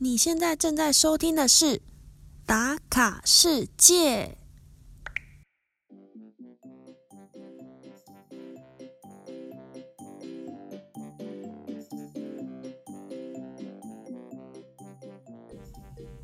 [0.00, 1.66] 你现在正在收听的是
[2.46, 4.26] 《打卡世界》。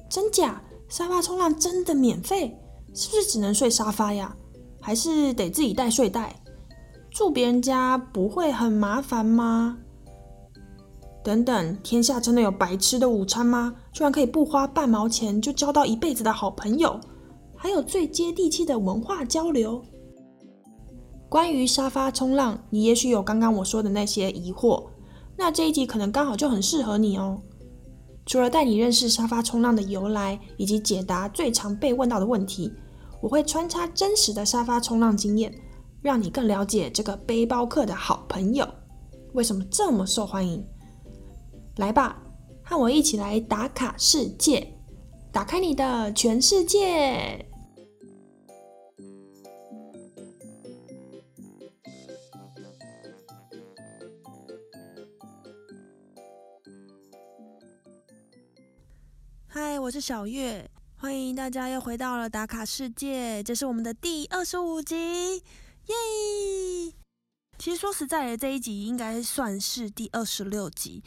[0.08, 0.62] 真假？
[0.88, 2.56] 沙发冲浪真的免费？
[2.94, 4.36] 是不是只能睡沙发呀？
[4.80, 6.40] 还是得自己带睡袋？
[7.10, 9.78] 住别人家不会很麻烦吗？
[11.24, 13.74] 等等，天下真的有白吃的午餐吗？
[13.94, 17.00] 居然可以不花半毛钱就交到一辈子的好朋友，
[17.56, 19.82] 还有最接地气的文化交流。
[21.30, 24.84] 关于沙发冲浪，你也许有刚刚我说的那些疑惑，
[25.34, 27.40] 那这一集可能刚好就很适合你哦。
[28.26, 32.70] 除了带你认识沙发冲浪的由来，以及解答最常被问到的问题，
[33.22, 35.52] 我会穿插真实的沙发冲浪经验，
[36.02, 38.68] 让你更了解这个背包客的好朋友
[39.32, 40.62] 为什么这么受欢迎。
[41.76, 42.22] 来吧，
[42.62, 44.78] 和我一起来打卡世界，
[45.32, 47.44] 打开你的全世界。
[59.48, 64.94] 嗨，我是小月，欢迎大家又回到了打卡世界，这是我们的第二十五集，
[65.34, 65.94] 耶！
[67.58, 71.02] 其实说实在的，这一集应该算是第二十六集。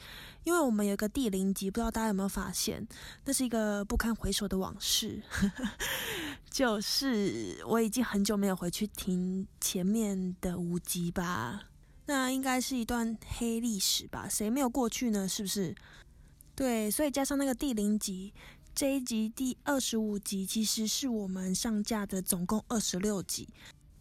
[0.47, 2.87] 因为我们有一个第零集，不知道大家有没有发现，
[3.25, 5.21] 那是一个不堪回首的往事。
[6.49, 11.63] 就是我已经很久没有回去听前面的五集吧，
[12.05, 14.29] 那应该是一段黑历史吧？
[14.29, 15.27] 谁没有过去呢？
[15.27, 15.75] 是不是？
[16.55, 18.33] 对，所以加上那个第零集，
[18.73, 23.49] 这一集第二十五集，其实是我们上架的总共二十六集。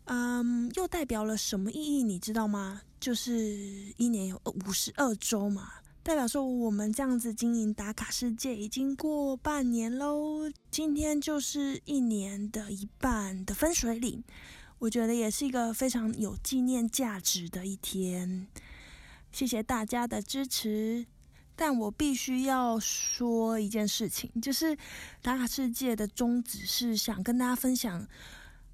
[0.04, 2.04] 嗯，又代表了什么意义？
[2.04, 2.82] 你知道吗？
[3.00, 5.72] 就是一年有五十二周嘛。
[6.06, 10.48] 代表说，我们这样子经营打卡世界已经过半年喽。
[10.70, 14.22] 今天就是一年的一半的分水岭，
[14.78, 18.46] 我觉得也是一个非常有纪念价值的一天。
[19.32, 21.04] 谢谢大家的支持，
[21.56, 24.78] 但我必须要说一件事情，就是
[25.20, 28.06] 打卡世界的宗旨是想跟大家分享，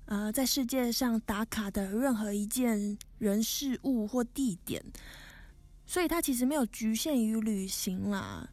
[0.05, 4.85] 呃，在世界上打卡的任何一件人事物或地点。
[5.93, 8.49] 所以它其实没有局限于旅行啦，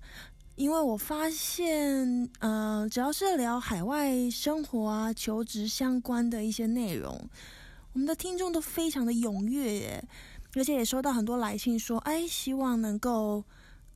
[0.58, 7.18] 因为我发现，呃，只要是聊海外生活啊、求职相关的一些内容，
[7.94, 10.04] 我们的听众都非常的踊跃耶，
[10.54, 13.42] 而且也收到很多来信说，哎，希望能够，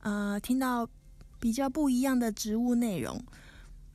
[0.00, 0.88] 呃，听到
[1.38, 3.22] 比较不一样的职务内容。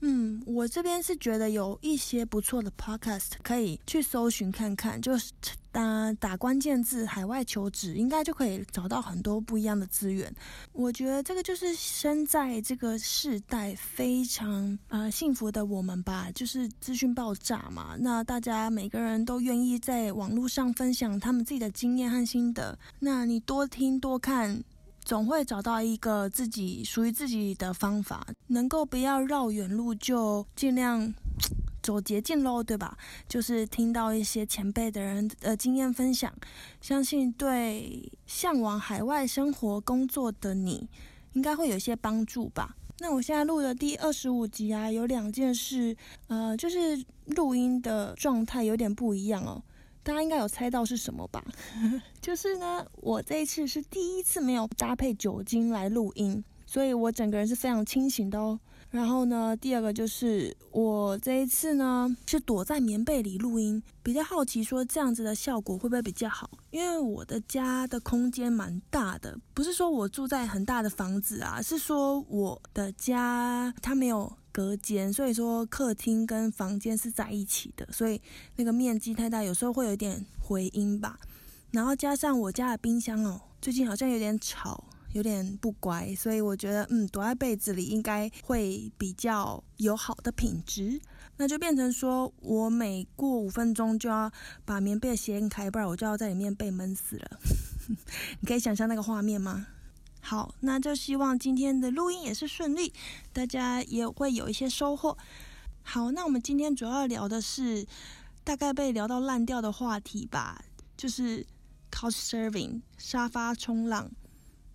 [0.01, 5.31] 嗯，我这边是觉得有一些不错的 podcast 可以去搜寻看看，就是
[5.71, 10.33] 打打关键字“海外求职”，应该就可以找到很多不一样的资源。
[10.71, 24.63] 我觉得这个就是生在这个世代非常呃幸福的我们吧，就是资讯爆炸嘛，那大家每个人都愿意在网络上分享他们自己的经验和心得，那你多听多看。
[25.09, 31.11] 总会找到一个自己属于自己的方法，能够不要绕远路就尽量
[31.81, 32.95] 走捷径喽，对吧？
[33.27, 36.31] 就是听到一些前辈的人的经验分享，
[36.79, 40.87] 相信对向往海外生活工作的你，
[41.33, 42.75] 应该会有一些帮助吧。
[42.99, 45.97] 那我现在录的第二十五集啊，有两件事，
[46.27, 49.59] 呃，就是录音的状态有点不一样哦。
[50.03, 51.43] 大家应该有猜到是什么吧？
[52.21, 58.59] 就是呢，我这一次是第一次没有搭配酒精来录音，所以我整个人是非常清醒的哦。
[58.89, 66.49] 然后呢，第二个就是我这一次呢是躲在棉被里录音，比较好奇说这样子的效果会不会比较好？
[66.71, 74.33] 因为我的家的空间蛮大的，不是说我住在很大的房子啊，是说我的家它没有。
[74.59, 78.21] 隔间，所以说客厅跟房间是在一起的，所以
[78.57, 81.17] 那个面积太大，有时候会有点回音吧。
[81.71, 84.83] 然后加上我家的冰箱哦，最近好像有点吵，
[85.13, 91.00] 有点不乖，所以我觉得嗯，躲在被子里应该会比较有好的品质。
[91.38, 94.29] 那就变成说我每过五分钟就要
[94.65, 97.39] 把棉被掀开，不然我就要在里面被闷死了。
[98.41, 99.67] 你可以想象那个画面吗？
[100.29, 102.93] 好，那就希望今天的录音也是顺利，
[103.33, 105.17] 大家也会有一些收获。
[105.81, 107.83] 好，那我们今天主要聊的是
[108.43, 110.63] 大概被聊到烂掉的话题吧，
[110.95, 111.43] 就是
[111.89, 114.07] couch serving 沙发冲浪。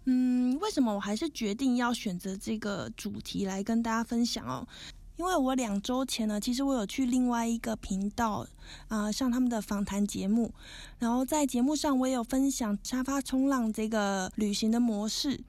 [0.06, 4.66] 嗯，为什么我还是决定要选择这个主题来跟大家分享哦？
[5.16, 8.46] 因为我两周前呢，其实我有去另外一个频道
[8.88, 10.52] 啊上他们的访谈节目，
[10.99, 15.40] 然后在节目上我也有分享沙发冲浪这个旅行的模式。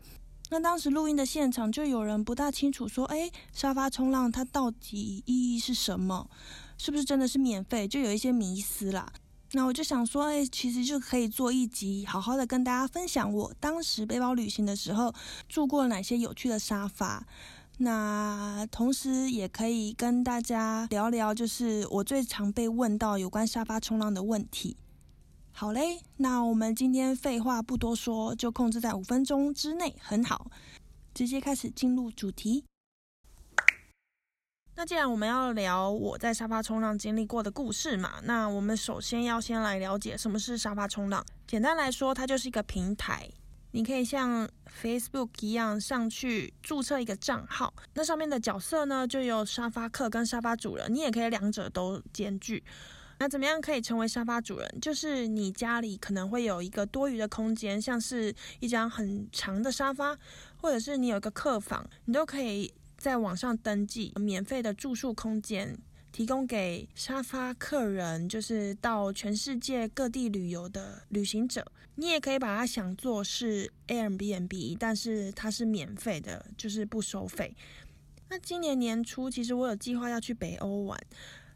[0.51, 6.29] 那当时录音的现场就有人不大清楚说，哎，沙发冲浪它到底意义是什么？
[6.77, 7.87] 是不是真的是免费？
[7.87, 9.11] 就有一些迷思啦。
[9.53, 15.13] 那我就想说，哎，其实就可以做一集，好好的跟大家分享我当时背包旅行的时候
[15.47, 17.25] 住过哪些有趣的沙发。
[17.77, 24.77] 那同时也可以跟大家聊聊，就是我最常被问到有关沙发冲浪的问题。
[25.51, 30.49] 好嘞，那我们今天废话不多说，就控制在五分钟之内，很好，
[31.13, 32.65] 直接开始进入主题。
[34.77, 41.25] 那既然我们要聊我在沙发冲浪经历过的故事嘛，那我们首先要先来了解什么是沙发冲浪。
[41.47, 43.29] 简单来说，它就是一个平台，
[43.75, 44.49] 你可以像
[44.81, 52.63] Facebook 一样上去注册一个账号，那上面的角色呢就有沙发客跟沙发主人，你也可以两者都兼具。
[53.19, 54.77] 那怎么样可以成为沙发主人？
[54.81, 60.17] 就是你家里可能会有一个多余的空间，像是一张很长的沙发，
[60.55, 62.73] 或者是你有一个客房，你都可以。
[62.97, 65.77] 在网上登记免费的住宿空间，
[66.15, 71.69] 提供给沙发客人，就是到全世界各地旅游的旅行者。
[71.95, 77.53] 你也可以把它想做是 Airbnb，但是它是免费的，就是不收费。
[78.29, 80.97] 那今年年初，其实我有计划要去北欧玩。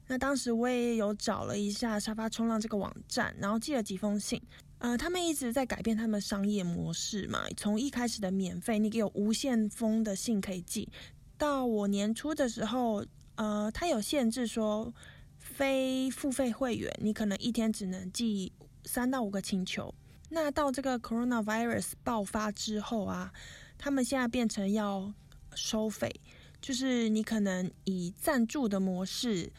[0.07, 4.41] 那当时我也有找了一下沙发冲浪这个网站，然后寄了几封信。
[4.79, 10.89] 呃，他们一直在改变他们商业模式嘛，从一开始的免费，你给有无限封的信可以寄。
[11.38, 13.06] 到我年初的时候，
[13.39, 14.94] 呃，它有限制说，
[15.38, 18.51] 非付费会员你可能一天只能寄
[18.83, 19.95] 三到五个请求。
[20.31, 23.31] 那到这个 coronavirus 爆发之后啊，
[23.77, 25.13] 他们现在变成要
[25.56, 26.13] 收费，
[26.59, 29.50] 就是你可能以赞助的模式，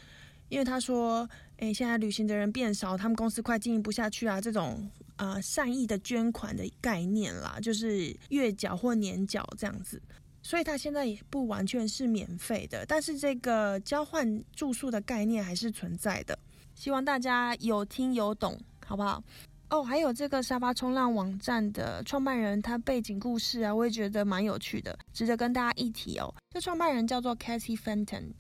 [0.51, 1.27] 因为他说，
[1.57, 10.03] 诶，现在旅行的人变少，他们公司快经营不下去啊，这种呃善意的捐款的概念啦，就是月缴或年缴这样子。
[10.43, 16.39] 所以它现在也不完全是免费的，但是这个交换住宿的概念还是存在的。
[16.75, 19.23] 希望大家有听有懂，好不好？
[19.69, 26.35] 哦，还有这个沙发冲浪网站的创办人，他背景故事啊，我也觉得蛮有趣的，值得跟大家一提哦。
[26.53, 28.33] 这创办人叫做 Cassie Fenton，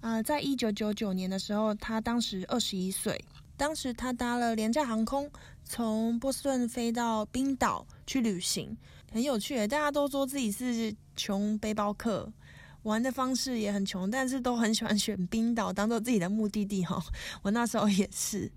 [0.00, 3.20] 啊，在一九九九年的时候，他当时二十一岁，
[3.56, 5.28] 当时他搭了廉价航空，
[5.64, 8.76] 从波士顿飞到冰岛去旅行。
[9.10, 12.32] 很有趣，大家都说自己是穷背包客，
[12.82, 17.02] 玩的方式也很穷，但是都很喜欢选冰岛当做自己的目的地哈。
[17.42, 18.50] 我那时候也是。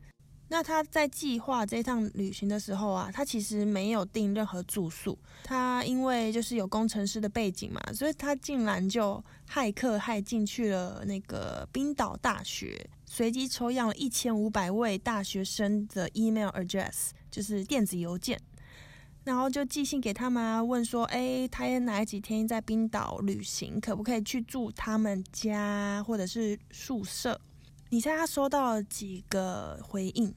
[0.49, 5.17] 那他在计划这趟旅行的时候啊，他其实没有订任何住宿。
[5.43, 18.39] 他因为就是有工程师的背景嘛，所以他竟然就骇客骇进去了那个冰岛大学，随机抽样了一千五百位大学生的 email address，就是电子邮件。
[19.23, 27.39] 然后就寄信给他们啊，问说，哎，他哪几天在冰岛旅行，可不可以去住他们家或者是宿舍？
[27.89, 30.33] 你猜他收到了几个回应？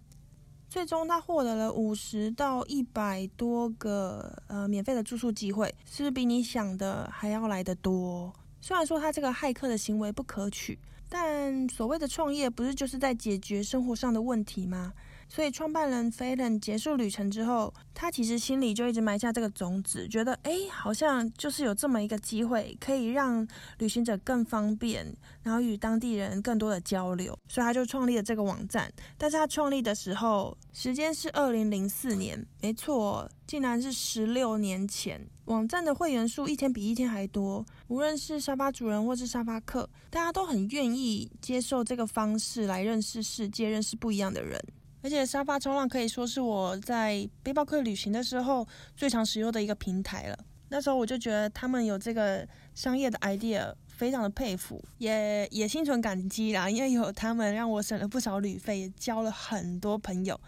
[0.68, 8.32] 最终他获得了五十到一百多个呃免费的住宿机会，是不是比你想的还要来得多？
[8.60, 10.78] 虽然说他这个骇客的行为不可取，
[11.08, 14.92] 但所谓的创业不是就是在解决生活上的问题吗？
[15.28, 23.46] 所以，创办人 Falen 结束旅程之后，他其实心里就一直埋下这个种子，觉得哎，好像就是有这么一个机会，可以让
[23.78, 25.12] 旅行者更方便，
[25.42, 28.90] 然后与当地人更多的交流，所以他就创立了这个网站。
[29.18, 35.20] 但是他创立的时候，时间是二零零四年，没错，竟然是十六年前。
[35.46, 44.60] 网站的会员数一天比一天还多，无论是沙发主人或是沙发客，大家都很愿意接受这个方式来认识世界，认识不一样的人。
[45.02, 50.38] 而且沙发冲浪可以说是我在背包客旅行的时候最常使用的一个平台了。
[50.68, 56.68] 那时候我就觉得他们有这个商业的 idea，非常的佩服，也也心存感激啦。
[56.68, 60.40] 因为有他们，让我省了不少旅费，也交了很多朋友。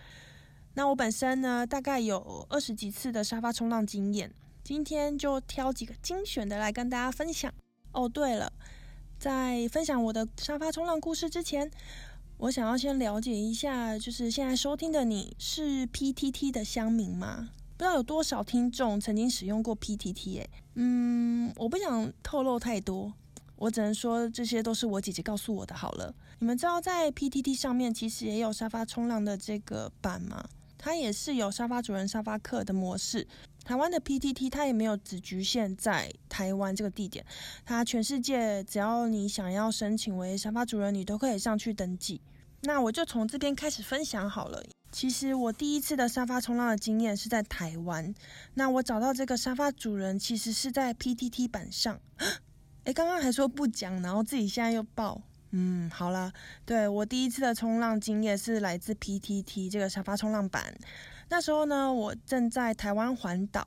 [0.74, 7.52] 那我本身呢，大概有二十几次的沙发冲浪经验，今天就挑几个精选的来跟大家分享。
[7.92, 8.52] 哦，对了，
[9.20, 11.70] 在分享我的沙发冲浪故事之前。
[12.38, 17.50] 我想要先了解一下，就是现在收听的你是 PTT 的乡民吗？
[17.76, 20.40] 不知道有多少听众曾经使用过 PTT？
[20.40, 23.12] 哎，嗯，我不想透露太多，
[23.56, 25.74] 我只能说这些都是我姐姐告诉我的。
[25.74, 30.48] 好了，你们知道在 PTT 上面其实也有沙发冲浪的这个版吗？
[30.78, 33.26] 它也是有沙发主人、沙发客的模式。
[33.68, 37.22] 台湾的 PTT 它也没有只局限在台湾这个地点，
[37.66, 42.18] 它全世界只要你想要申请为沙发主人，你都可以上去登记。
[42.62, 44.64] 那我就从这边开始分享好了。
[44.90, 48.14] 其实我第一次的沙发冲浪的经验是在台湾。
[48.54, 52.00] 那我找到这个沙发主人，其实是在 PTT 版上。
[52.84, 55.20] 哎，刚刚还说不讲，然后自己现在又爆。
[55.50, 56.32] 嗯，好了，
[56.64, 60.74] 对我第一次的冲浪经验是来自 PTT 这个沙发冲浪版。
[61.28, 63.64] 那时候呢，我正在台湾环岛。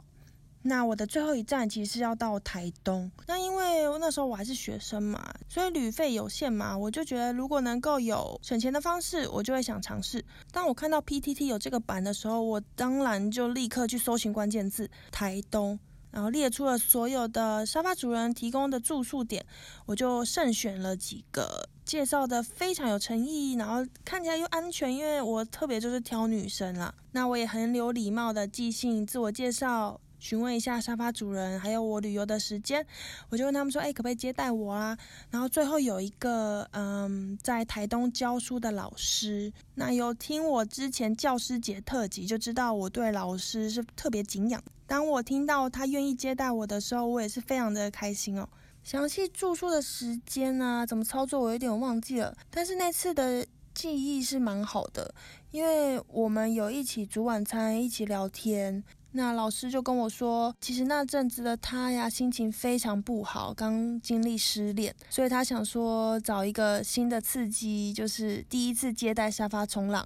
[0.64, 10.24] 那我的最后一站其实是要到台东，那因为那时候我还是学生嘛，所以旅费有限嘛，我就觉得如果能够有省钱的方式，我就会想尝试。
[10.52, 15.80] 当我看到 PTT 有这个版的时候，我当然就立刻去搜寻关键字台东，
[16.12, 19.46] 然后列出了所有的沙发主人提供的住宿点，
[19.86, 26.94] 我就慎选了几个介绍的非常有诚意，然后看起来又安全，因为我特别就是挑女生啦。
[27.12, 30.00] 那我也很有礼貌的寄信自我介绍。
[30.22, 32.86] 询问一下沙发主人，还有我旅游的时间，
[33.30, 34.96] 我就问他们说：“哎，可不可以接待我啊？”
[35.32, 44.64] 然后最后有一个嗯，在台东教书的老师，那有听我之前教师节特辑，就知道我对老师是特别敬仰。
[44.92, 48.46] 当我听到他愿意接待我的时候，我也是非常的开心哦。
[48.84, 52.36] 详细住宿的时间啊，怎么操作，我有点忘记了。
[52.50, 55.16] 但是那次的记忆是蛮好的，
[55.52, 58.84] 因为我们有一起煮晚餐，一起聊天。
[59.14, 70.06] 那老师就跟我说，其实那阵子的他呀，心情非常不好，刚经历失恋，所以他想说找一个新的刺激，就是第一次接待沙发冲浪。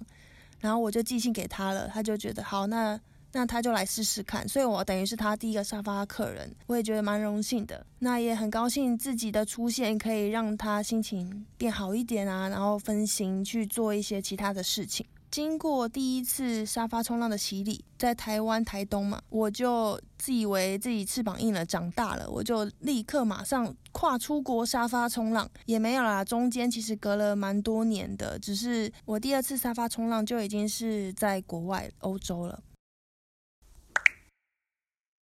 [0.60, 2.98] 然后我就寄信给他了，他就觉得好，那
[3.36, 4.48] 那他就来试试看。
[4.48, 7.84] 所以我等于是他第一个沙发客人，我也觉得蛮荣幸的。
[7.98, 15.04] 那也很高兴自己的出现可以让他心情变好一点啊，然后分心去做一些其他的事情。
[15.30, 26.24] 经过第一次沙发冲浪的洗礼，在台湾台东嘛，我就自以为自己翅膀硬了，长大了，我就立刻马上跨出国沙发冲浪，也没有啦。
[26.24, 32.62] 中间其实隔了蛮多年的，只是我第二次沙发冲浪就已经是在国外欧洲了。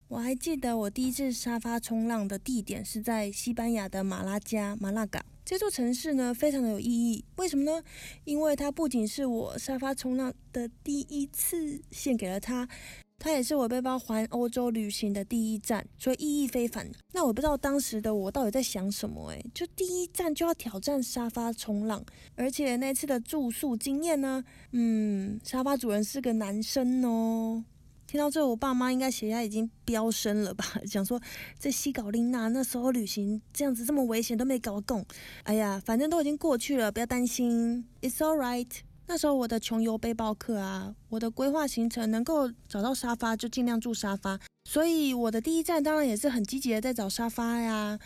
[0.08, 5.22] 我还记得我第一次沙发冲浪的地点是在西班牙的马拉加马拉港。
[5.44, 7.22] 这座城市呢，非常的有意义。
[7.36, 7.82] 为什么呢？
[8.24, 12.66] 因为它不仅是我沙发冲浪的第一次献给了它，
[13.18, 16.90] 它也是我背包环欧洲旅行的第一站，所以意义非凡。
[17.12, 22.02] 那我不知道当时的我到底在想什么，诶，就第一站就要挑战沙发冲浪，
[22.34, 27.62] 而且那次的住宿经验呢，嗯，沙发主人是个男生哦。
[28.08, 30.64] 听到这，我爸妈应该血压已经飙升了吧？
[30.90, 31.20] 讲说
[31.58, 35.04] 在西搞琳娜那时候旅行这样子这么危险都没搞懂。
[35.42, 38.66] 哎呀，反正都已经过去了，不要担心，It's all right。
[39.08, 47.98] 那时候我的穷游背包客啊，我的规划行程能够找到沙发就尽量住沙发，所以我的第一站当然也是很积极的在找沙发呀。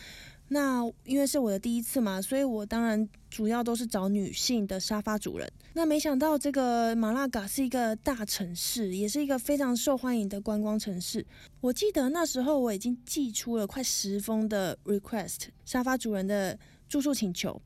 [0.53, 5.51] 那因为是我的第一次嘛，所以我当然主要都是找女性的沙发主人。
[5.73, 11.25] 那没想到这个马拉嘎是一个大城市，也是一个非常受欢迎的观光城市。
[11.63, 17.59] 我记得那时候我已经寄出了快十封的 request 沙发主人的住宿请求，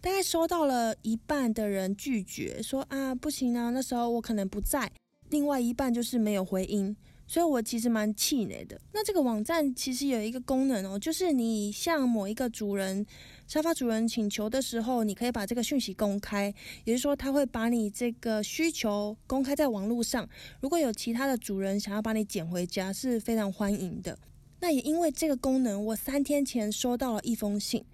[0.00, 4.90] 大概收到了一半的人拒绝，说啊不行啊，那时候我可能不在。
[5.28, 6.96] 另外一半就是没有回音。
[7.28, 8.80] 所以我其实蛮气馁的。
[8.90, 13.04] 那这个网站其实有一个功能哦，就是你向某一个主人、
[13.46, 16.46] 沙发主人请求的时候，你可以把这个讯息公开，
[16.84, 20.26] 也就是说，他会把你这个需求公开在网络上。
[20.62, 24.18] 如果有其他的主人想要把你捡回家，是非常欢迎的。
[24.60, 27.84] 那也因为这个功能，我三天前收到了一封信，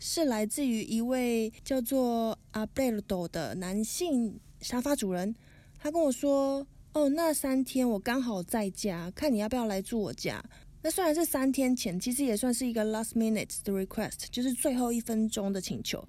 [0.00, 5.32] 是来自于一位叫做阿贝尔多的男性沙发主人，
[5.78, 6.66] 他跟我说。
[6.92, 10.42] 哦，那三天我刚好在家，看你要不要来住我家。
[10.82, 16.04] 那虽然是三天前，其实也算是一个 last minute 的 request，就是最后一分钟的请求。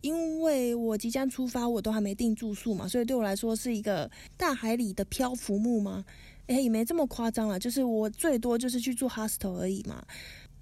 [0.00, 6.04] 因为我即将出发，我都还没订住宿嘛，所以对我来说是一个大海里的漂浮木吗。
[6.48, 10.04] 哎，也没这么夸张了，就是我最多就是去住 hostel 而已嘛。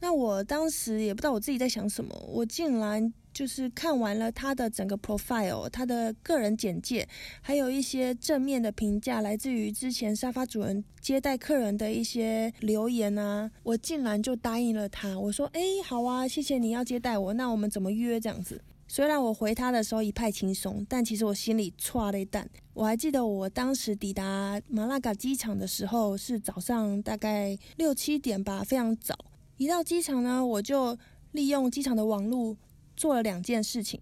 [0.01, 7.07] 那我当时也不知道我自己在想什么，我竟然就是看完了他的整个 profile，他的个人简介，
[7.41, 15.19] 还有一些正面的评价，来自于之前沙发主人接待客人的一些留言啊，我竟然就答应了他。
[15.19, 22.49] 我说：“哎，好啊，谢谢你要接待我，那我们怎么约这样子？”虽然我回他的时候一派轻松，但其实我心里歘了一蛋。
[22.75, 29.15] 我还记得我当时抵达马拉嘎机场的时候是早上大概六七点吧，非常早。
[29.61, 30.97] 一到机场呢，我就
[31.33, 32.57] 利用机场的网络
[32.97, 34.01] 做了两件事情。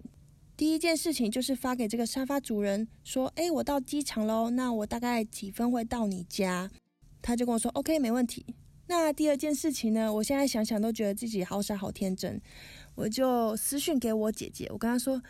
[0.57, 6.71] 第一件事情就是发给这个沙发主人说：“哎，我到机场喽，那我大概几分会到你家？”
[7.21, 8.47] 他就跟我说：“OK，没问题。”
[8.87, 12.41] 那第二件事情呢，我现在想想都觉得自己好傻好天真。
[12.95, 15.21] 我就私讯给我姐姐，我跟她说：“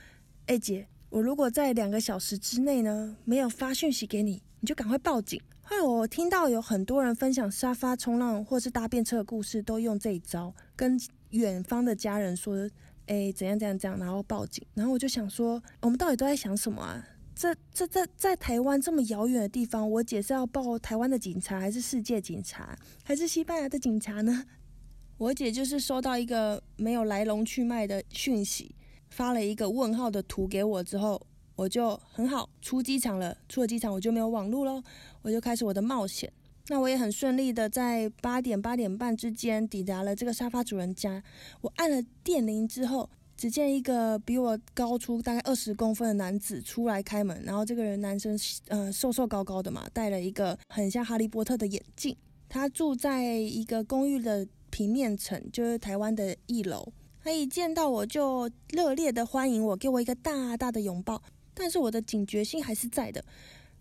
[0.44, 5.40] 哎姐，我如果在两个小时之内呢没有发讯息给你，你就赶快报警。
[5.70, 10.98] 后来我听到有很多人分享沙发冲浪或是搭便车的故事，都用这一招跟
[11.28, 12.56] 远方的家人说
[13.04, 14.66] ：“哎，怎样怎样怎样”，然后报警。
[14.72, 17.06] 然后我就想说，我们到底都在想什么啊？
[17.34, 24.46] 这这在在台湾这么遥远的地方，我姐是要报台湾的警察，还是世界警察，还是西班牙的警察呢？
[25.18, 28.74] 我姐就是收到一个没有来龙去脉的讯息，
[29.10, 31.20] 发了一个问号的图给我之后，
[31.58, 33.36] 我就很好出机场了。
[33.48, 34.80] 出了机场我就没有网络喽，
[35.22, 36.32] 我就开始我的冒险。
[36.68, 41.22] 那我也很顺利的在八点八点半之间抵达了这个沙发主人家。
[41.62, 43.10] 我按了电铃之后。
[43.40, 48.36] 只见一个比我高出大概二十公分的男子出来开门，然后这个人男生
[48.66, 52.16] 呃瘦瘦高高的嘛，戴了一个很像哈利波特的眼镜。
[52.48, 56.92] 他住在一个公寓的平面层，就是台湾的一楼。
[57.22, 61.22] 他一见到我就热烈的欢迎我，给我一个大大的拥抱。
[61.58, 63.22] 但是我的警觉性还是在的，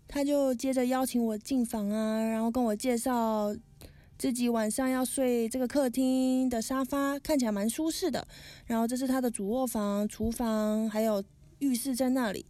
[0.08, 3.54] 他就接着邀请我进房啊，然后跟我介绍。
[4.18, 8.26] 自己晚上要睡这个客厅的沙发，看起来蛮舒适的。
[8.66, 11.22] 然后这是他的主卧房、厨房，还有
[11.60, 12.44] 浴室在那里。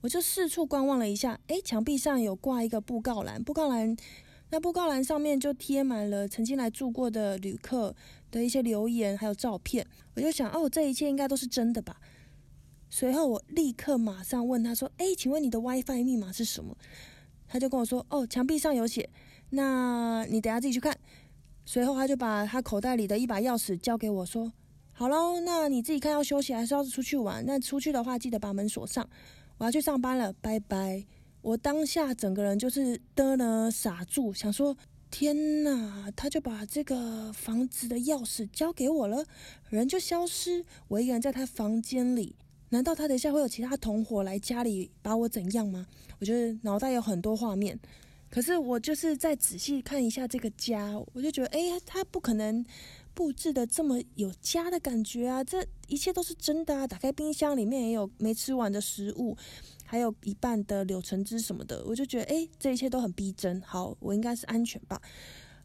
[0.00, 3.94] 我就四处观望了一下，诶，墙壁上有挂一个布告栏，布告栏
[4.48, 7.94] 那布告栏上面就贴满了曾经来住过的旅客
[8.30, 9.86] 的一些留言还有照片。
[10.14, 12.00] 我就想，哦，这一切应该都是真的吧。
[12.90, 16.76] 随后我立刻马上问他说：“诶，请问你的 WiFi 密码是什么？”
[17.46, 19.08] 他就跟我说：“哦，墙壁上有写。”
[19.50, 20.96] 那你等下自己去看。
[21.64, 24.52] 随后他就把他口袋里的一把钥匙交给我说
[24.92, 27.44] ：“好喽，那你自己看要休息还是要出去玩？
[27.46, 29.08] 那出去的话记得把门锁上。
[29.58, 31.04] 我要去上班了，拜拜。”
[31.42, 34.76] 我当下整个人就是的呢傻住，想说
[35.10, 39.24] ：“天哪！”他就把这个房子的钥匙交给我了，
[39.68, 42.36] 人就消失，我一个人在他房间里。
[42.70, 45.86] 难道他等一下会有其他同伙来家里把我怎样吗？
[46.18, 47.78] 我觉得脑袋有很多画面。
[48.30, 52.64] 可是我就是再仔细看一下这个家，我就觉得，哎，他不可能
[53.12, 55.42] 布置的这么有家的感觉啊！
[55.42, 56.86] 这一切都是真的啊！
[56.86, 59.36] 打开冰箱，里面也有没吃完的食物，
[59.84, 63.60] 还有一半的柳橙汁什么的，我就觉得，哎，这一切都很逼真。
[63.62, 65.02] 好，我应该是安全吧？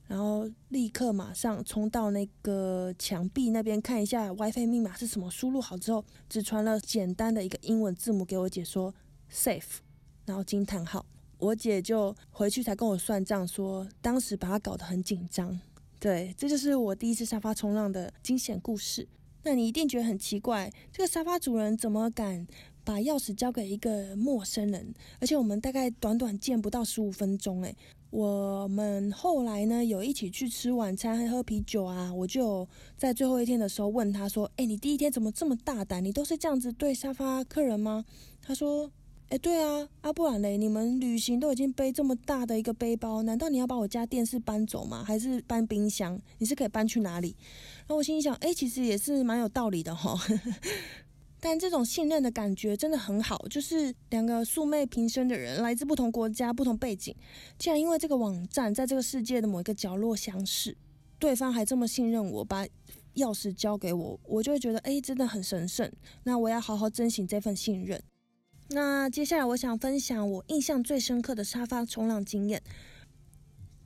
[0.07, 8.93] 然后立刻马上冲到那个墙壁那边看一下 WiFi 密码是什么，输入好之后，只传了简单的一个英文字母给我姐说
[9.31, 9.79] “safe”，
[10.25, 11.05] 然后惊叹号。
[11.37, 15.59] 我姐就回去才跟我算账，说当时把她搞得很紧张。
[15.99, 19.07] 对，这就是我第一次沙发冲浪的惊险故事。
[19.43, 22.47] 那你一定觉得很奇怪，这个沙发主人怎么敢
[22.83, 24.93] 把钥匙交给一个陌生人？
[25.19, 27.75] 而且我们大概短短见不到十五分钟，诶，
[28.15, 32.13] 我们后来呢有一起去吃晚餐、喝啤酒啊。
[32.13, 36.01] 我就在最后一天的时候问他说：“哎，你第一天怎么这么大胆？
[36.01, 38.05] 你都是这样子对沙发客人吗？”
[38.41, 38.89] 他说。
[39.29, 45.03] 哎，对啊，阿布兰雷，你们旅行都已经背这么大的一个背包，难道你要把我家电视搬走吗？
[45.03, 46.21] 还是搬冰箱？
[46.37, 47.35] 你是可以搬去哪里？
[47.79, 50.15] 然后我心里想，哎，其实也是蛮有道理的哈。
[51.47, 57.15] 但这种信任的感觉真的很好，就是两个素昧平生的人，来自不同国家、不同背景，
[57.59, 60.75] 竟然因为这个网站，在这个世界的某一个角落相识，
[61.19, 62.65] 对方还这么信任我，把
[63.17, 65.87] 钥匙交给我，我就会觉得，哎，真的很神圣。
[66.23, 68.01] 那我要好好珍惜这份信任。
[68.69, 72.59] 那接下来我想分享我印象最深刻的沙发冲浪经验。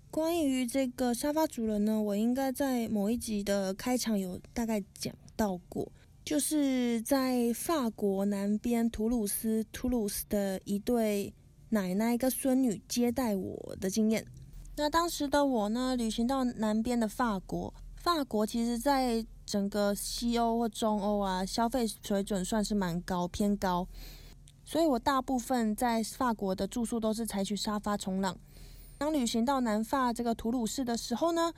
[0.09, 5.91] 关于这个沙发主人呢，我应该在某一集的开场有大概讲到过，
[6.29, 11.33] 就是在法国南边图鲁斯 （Toulouse） 的一对
[11.69, 14.23] 奶奶跟孙女接待我的经验。
[14.75, 23.87] 那当时的我呢，旅行到南边的法国，法国其实在整个西欧或中欧啊，消费水准算是蛮高，偏高。
[24.63, 28.37] 所以我大部分在法国的住宿都是采取沙发冲浪。
[28.99, 31.51] 当旅行到南法这个图鲁士的时候呢，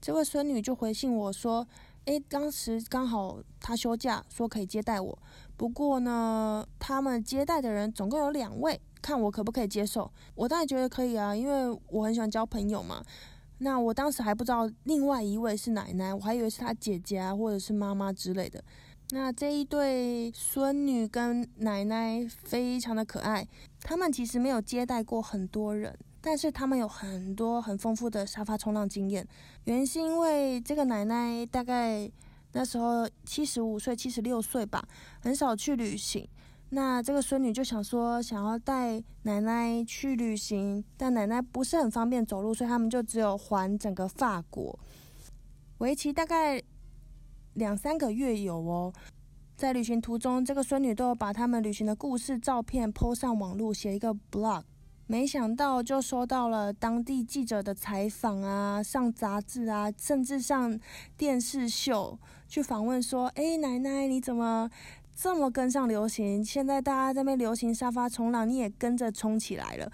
[0.00, 1.68] 这位孙女就回信我说
[2.06, 5.18] ：“诶，当时刚好她休假，说可以接待我。
[5.56, 10.10] 不过呢，他们接待的人总共有两位，看我可不可以接受。
[10.34, 13.02] 我当然觉得可以啊，因为我很喜欢交朋友嘛。
[13.58, 18.62] 那我当时还不知道另外一位是奶奶，我还以为是她姐姐啊，或者是妈妈之类的。”
[19.10, 23.46] 那这一对孙女跟奶奶非常的可爱，
[23.80, 29.28] 他们其实没有接待过很多人，但是他们有很多很丰富的沙发冲浪经验。
[29.64, 32.10] 原因是因为这个奶奶大概
[32.52, 34.82] 那时候七十五岁、七十六岁吧，
[35.20, 36.26] 很少去旅行。
[36.70, 44.78] 那这个孙女就想说，想要带奶奶去旅行，但奶奶不是很方便走路，所以他们就只有环整个法国，
[45.78, 46.62] 为期大概。
[47.54, 48.92] 两三个月有哦，
[49.56, 54.64] 在旅行途中，这个孙女都有把他们旅行的故事、照片 po 上网络，写一个 blog。
[55.06, 60.78] 没想到就收到了当地记者的采访啊，上杂志啊，甚至上
[61.16, 64.70] 电视秀去访问，说：“哎，奶奶你怎么
[65.14, 66.42] 这么跟上流行？
[66.42, 69.92] 现在大家在那流行沙发冲浪，你也跟着冲起来了。”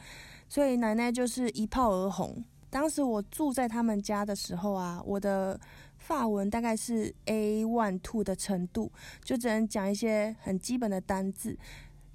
[0.49, 2.45] 所以奶奶就是一炮而红。
[2.71, 5.59] 当时我住在他们家的时候啊，我的
[5.99, 8.93] 法文大概是 A one two 的程度，
[9.25, 11.59] 就只能讲一些很基本的单字。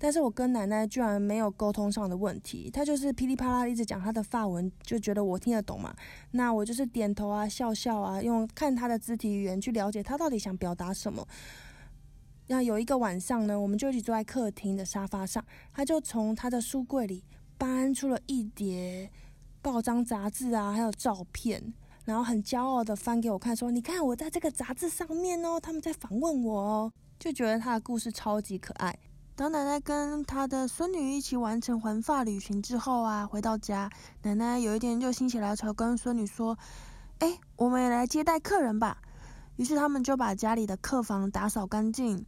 [0.05, 5.91] 但是我跟奶奶居然没有沟通上的问题，她就是噼里啪啦一直讲她的发文，就觉得我听得懂嘛。
[6.29, 11.27] 那我就是点头啊，笑笑啊，用看她的肢体语言去了解她到底想表达什么。
[12.45, 17.23] 那有一个晚上呢，我们就一起坐在客厅的沙发上，她就从她的书柜里
[17.57, 19.09] 搬出了一叠
[19.63, 28.95] 报章杂志啊，还有照片，然后很骄傲的翻给我看，说：“你看我在这个杂志上面哦，他们在访问我哦。”就觉得她的故事超级可爱。
[29.37, 33.89] 当奶奶跟她的孙女一起完成环发旅行之后啊，回到家，
[34.21, 36.57] 奶奶有一天就心血来潮跟孙女说
[37.19, 38.97] ：“哎，我们也来接待客人吧。”
[39.57, 42.25] 于是他们就把家里的客房打扫干净。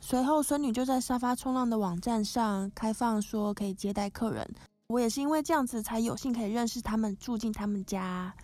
[0.00, 4.46] 随后，孙女就在沙发冲浪的网站上开放说可以接待客人。
[4.88, 8.34] 我也是因为这样子才有幸可以认识他们，住进他们家。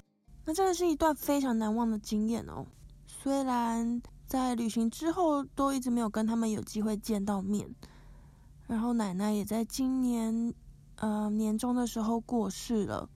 [0.47, 2.65] 那真的是一段非常难忘的经验哦。
[3.07, 7.69] 虽然在旅行之后都一直没有跟他们有机会见到面。
[8.71, 10.55] 然后奶奶也在今年，
[10.95, 13.11] 呃年终的时候过世了，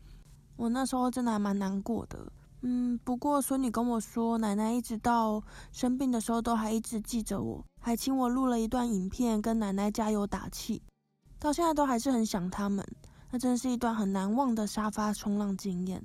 [0.56, 2.26] 我那时候真的还蛮难过的。
[2.62, 5.40] 嗯，不过孙女跟我说，奶奶一直到
[5.70, 10.82] 生病的时候都还一直记着我，还请我录了一段影片跟奶奶加油打气，
[11.38, 12.84] 到现在都还是很想他们。
[13.30, 16.02] 那真是一段很难忘的沙发冲浪经验。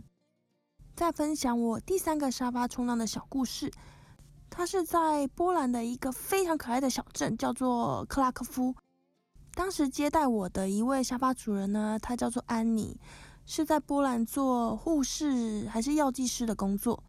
[0.95, 3.71] 再分享我第三个沙发冲浪的小故事，
[4.47, 8.75] 它是在波兰的一个非常可爱的小镇，叫做克拉科夫。
[9.59, 12.97] 当时接待我的一位沙发主人呢，他叫做安妮，
[13.45, 17.03] 是在波兰做护士还是药剂师的工作。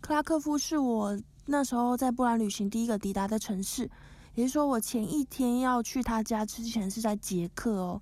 [0.00, 3.88] 克拉科夫是我那时候在波兰旅行第一个抵达的城市，
[4.34, 8.00] 也就是说我前一天要去他家之前是在捷克哦。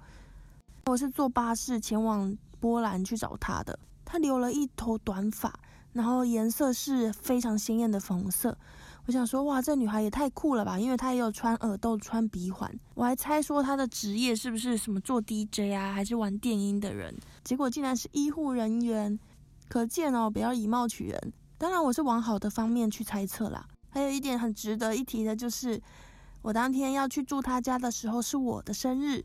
[0.87, 5.53] 我是坐巴士前往波兰去找他的，他留了一头短发，
[5.93, 8.57] 然后颜色是非常鲜艳的粉红色。
[9.07, 10.79] 我想说，哇，这女孩也太酷了吧！
[10.79, 12.73] 因为她也有穿耳洞、穿鼻环。
[12.95, 17.13] 我还猜说她的职业是不是什么做 DJ 啊，还是玩电音的人？
[17.43, 19.19] 结果竟然是医护人员，
[19.69, 21.33] 可见哦，不要以貌取人。
[21.59, 23.67] 当然，我是往好的方面去猜测啦。
[23.91, 25.83] 还有一点很值得一提的就是，
[26.41, 29.25] 我当天要去住她家的时候是我的生日，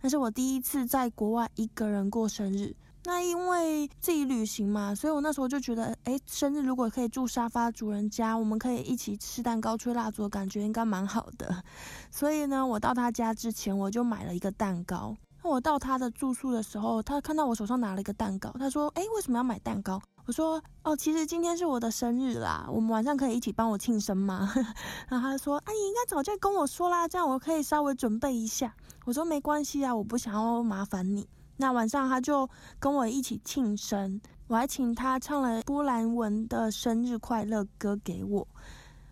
[0.00, 2.74] 那是我第一次在国外一个人过生日。
[3.04, 11.64] 那因为自己旅行嘛，所以我那时候就觉得，哎，生日如果可以住沙发主人家，我们可以一起吃蛋糕、吹蜡烛，感觉应该蛮好的。
[12.10, 15.16] 所以呢，我到他家之前，我就买了一个蛋糕。
[15.42, 20.00] 那我到他的住宿的时候，他看到我手上拿了一个蛋糕，他说，哎，为什么要买蛋糕？
[20.24, 24.48] 我说，哦，其实今天是我的生日啦，我们晚上可以一起帮我庆生吗？
[25.10, 28.72] 然后他说，啊，你应该早就跟我说啦，这样我可以稍微准备一下。
[29.04, 31.28] 我说没关系啊，我不想要麻烦你。
[31.62, 32.48] 那晚上他就
[32.80, 38.44] 跟我一起庆生，我还请他唱了波兰文的生日快乐歌给我。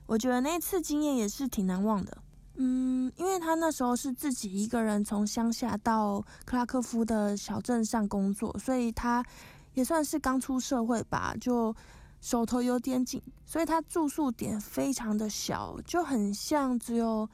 [0.07, 2.19] 我觉得那次经验也是挺难忘的。
[2.57, 9.25] 嗯，因为他那时候是自己一个人从乡下到克拉科夫的小镇上工作，所以他
[9.75, 11.73] 也算是刚出社会吧，就
[12.21, 17.31] 手头有点紧，所以他住宿点非常的小，就很像只有。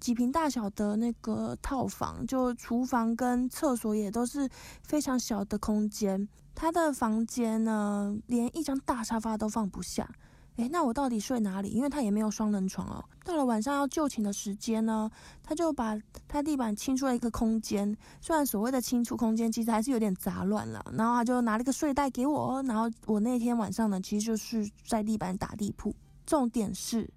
[0.00, 4.48] 几平大小的那个套房，就厨房跟厕所也都是
[4.82, 6.28] 非常小的空间。
[6.54, 10.08] 他的房间呢，连一张大沙发都放不下。
[10.56, 11.68] 诶，那我到底睡哪里？
[11.68, 13.04] 因为他也没有双人床哦。
[13.24, 15.08] 到了晚上要就寝的时间呢，
[15.40, 17.96] 他就把他地板清出了一个空间。
[18.20, 20.84] 虽然所谓的清出空间，其实还是有点杂乱了。
[20.94, 22.60] 然后他就拿了一个睡袋给我。
[22.66, 25.94] 然后我那天晚上呢，其实就是在地板打地铺。
[26.26, 27.08] 重点是。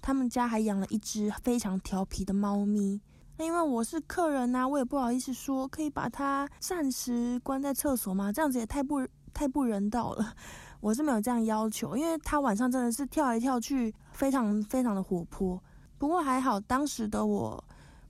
[0.00, 3.00] 他们家还养了一只非常调皮的猫咪。
[3.38, 8.32] 那因为我是客人呐，我也不好意思说，可以把它暂时关在厕所吗？
[8.32, 10.34] 这样子也太不太不人道了。
[10.80, 15.62] 我是没有这样要求，因为它晚上真的是跳来跳去，非常非常的活泼。
[15.98, 17.62] 不过还好，当时的我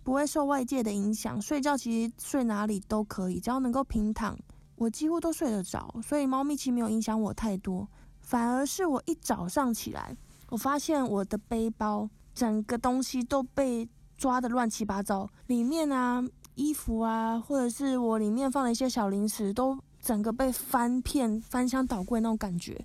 [0.04, 4.38] 不会受外界的影响，睡觉其实睡哪里都可以，只要能够平躺，
[4.76, 5.92] 我几乎都睡得着。
[6.02, 7.88] 所以猫咪其实没有影响我太多，
[8.20, 10.16] 反而是我一早上起来。
[10.48, 22.84] 我发现我的背包整个东西都被抓的乱七八糟，里面啊衣服啊，或者是我里面放了一些小零食，都整个被翻遍、翻箱倒柜那种感觉。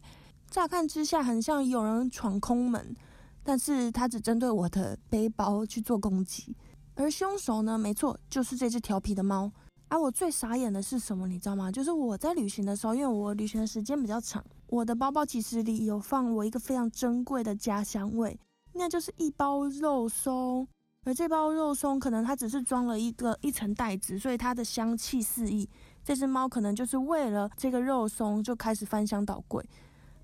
[0.50, 2.96] 乍看之下很像有人闯空门，
[3.44, 6.56] 但是它只针对我的背包去做攻击。
[6.96, 9.50] 而凶手呢，没错，就是这只调皮的猫。
[9.92, 11.70] 而我最傻眼的是什么，你知道吗？
[11.70, 18.40] 就是我在旅行的时候，因为我旅行的时间比较长，我的包包其实里有放我一个非常珍贵的家乡味，
[18.72, 20.66] 那就是一包肉松。
[21.04, 25.70] 而这包肉松可能它只是装了一个一层袋子，所以它的香气四溢。
[26.06, 29.62] 这只猫可能就是为了这个肉松就开始翻箱倒柜，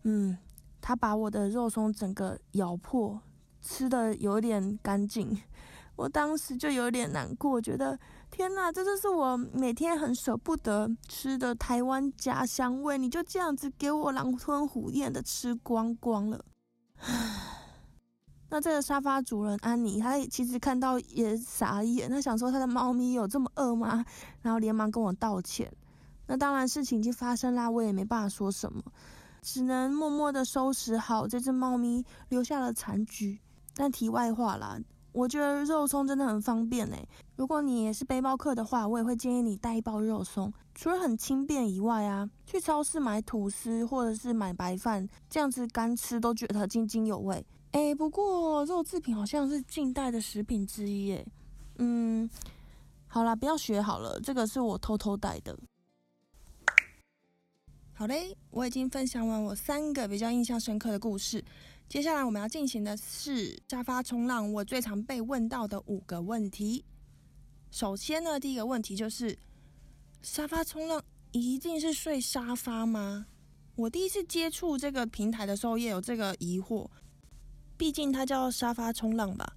[0.03, 0.37] 嗯，
[0.79, 3.19] 它把我的肉松整个咬破，
[3.61, 5.37] 吃的有点干净。
[5.97, 7.99] 我当时就有点难过，觉得
[8.29, 16.43] 天哪，这就是我每天很舍不得吃的台湾家乡味，你就这样子给我狼吞虎咽的吃光光了。
[18.49, 24.05] 那这个沙发主人安妮，她其实看到也傻眼，她想说她的猫咪有这么饿吗？
[24.41, 25.71] 然后连忙跟我道歉。
[26.27, 28.83] 那当然事情已经发生啦，我也没办法说什么，
[29.41, 33.39] 只能默默的收拾好这只猫咪留下了残局。
[33.73, 34.79] 但题外话啦，
[35.11, 37.07] 我觉得肉松真的很方便诶。
[37.35, 40.53] 如果你也是背包客的话，我也会建议你带一包肉松。
[40.75, 47.43] 除了很轻便以外啊，去超市买吐司或者是买白饭，这样子干吃都觉得津津有味。
[47.71, 51.25] 哎，不过肉制品好像是近代的食品之一，哎，
[51.79, 52.29] 嗯，
[53.07, 55.57] 好啦，不要学好了，这个是我偷偷带的。
[57.93, 61.43] 好嘞，我已经分享完我三个比较印象深刻的故事，
[61.89, 66.83] 接下来我们要进行的是沙发冲浪，我最常被问到的五个问题。
[67.71, 69.37] 首先呢，第一个问题就是
[70.21, 73.27] 沙发冲浪一定是睡沙发吗？
[73.75, 76.89] 我第一次接触这个平台的时候也有这个疑惑。
[77.77, 79.55] 毕竟它叫沙发冲浪吧。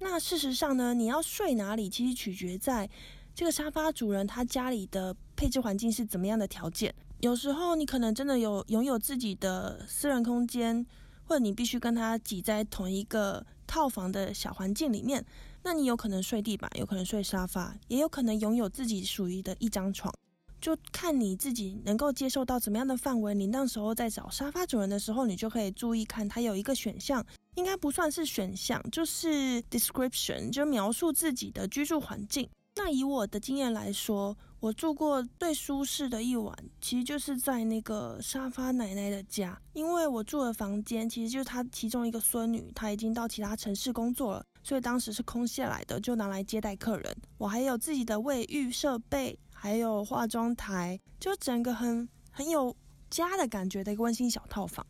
[0.00, 2.90] 那事实上呢，你要睡哪里，其实取决在
[3.32, 6.92] 这个沙发主人他家里的配置环境是怎么样的条件。
[7.20, 10.84] 有时候你可能真的有拥有自己的私人空间，
[11.24, 15.24] 或者你必须跟他挤在同一个套房的小环境里面，
[15.62, 20.12] 那你有可能睡地板，有可能睡沙发，也有可能拥有自己属于的一张床。
[20.60, 23.34] 就看你自己能够接受到怎么样的范围。
[23.34, 27.24] 你那时候在找沙发主人的时候，你就可以注意看，它有一个选项，
[27.56, 32.48] 应该不算是选项，就是 description，就描述自己的居住环境。
[32.76, 47.16] 那以我的经验来说，我住过最舒适的一晚，其实就是在那个沙发奶奶的家，因为我住的房间其实就是她其中一个孙女，她已经到其他城市工作了，所以当时是空下来的，就拿来接待客人。
[47.38, 49.36] 我还有自己的卫浴设备。
[49.52, 52.76] 还有化妆台，就整个很很有
[53.08, 54.84] 家的感觉的一个温馨小套房。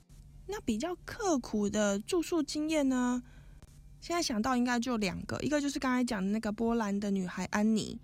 [0.47, 3.23] 那比较刻苦的住宿经验呢？
[4.01, 8.01] 现在想到应该就两个，一个就是刚才讲的那个波兰的女孩安妮。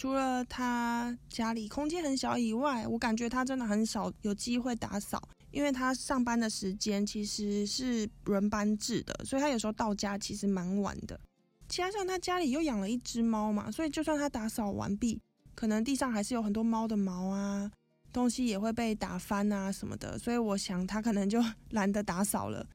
[0.00, 11.20] 除了他家里空间很小以外，我感觉他真的很少有机会打扫，因为他上班的时间其实是轮班制的，所以他有时候到家其实蛮晚的。
[11.68, 15.20] 加上他家里又养了一只猫嘛，所以就算他打扫完毕。
[15.54, 17.70] 可能地上还是有很多猫的毛啊，
[18.10, 22.66] 东西也会被打翻啊什么的，所以我想他可能就 懒得打扫了。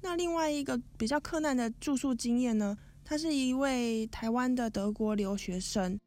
[0.00, 6.00] 那另外一个比较困难的住宿经验呢，他是一位台湾的德国留学生，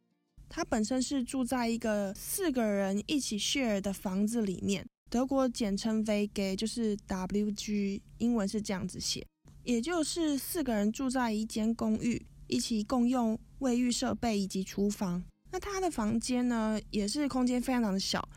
[0.56, 9.26] 他本身是住在一个四个人一起 share 的房子里面，德国简称 VG，就是 WG，英文是这样子写，
[9.64, 15.24] 也就是四个人住在一间公寓，一起共用卫浴设备以及厨房。
[15.50, 18.30] 那他的房间呢，也是空间非常的小，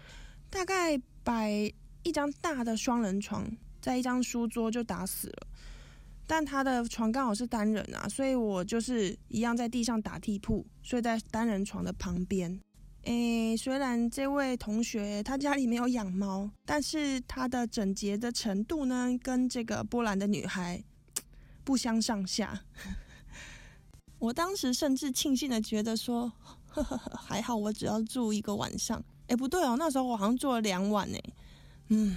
[0.48, 1.70] 大概摆
[2.02, 3.46] 一张大的双人床，
[3.82, 5.46] 在一张书桌就打死了。
[6.26, 12.60] 但他的床刚好是单人啊，所以我就是一样在地上打地铺，睡在单人床的旁边。
[13.02, 20.82] 诶，虽然这位同学他家里没有养猫，但是他的整洁的程度呢，跟这个波兰的女孩
[21.62, 22.62] 不相上下。
[24.18, 26.32] 我当时甚至庆幸的觉得说。
[26.76, 29.02] 呵呵呵还好，我只要住一个晚上。
[29.28, 31.18] 哎，不对哦，那时候我好像住了两晚呢。
[31.88, 32.16] 嗯，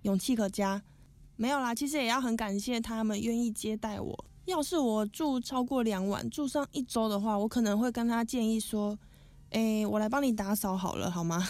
[0.00, 0.82] 勇气可嘉。
[1.42, 4.24] 没有啦，其实也要很感谢他们愿意接待我。
[4.44, 8.96] 要是我住超过两晚，住上一周的话，我可能会跟他建议说
[9.50, 11.42] ：“哎，我来帮你打扫好了，好吗？”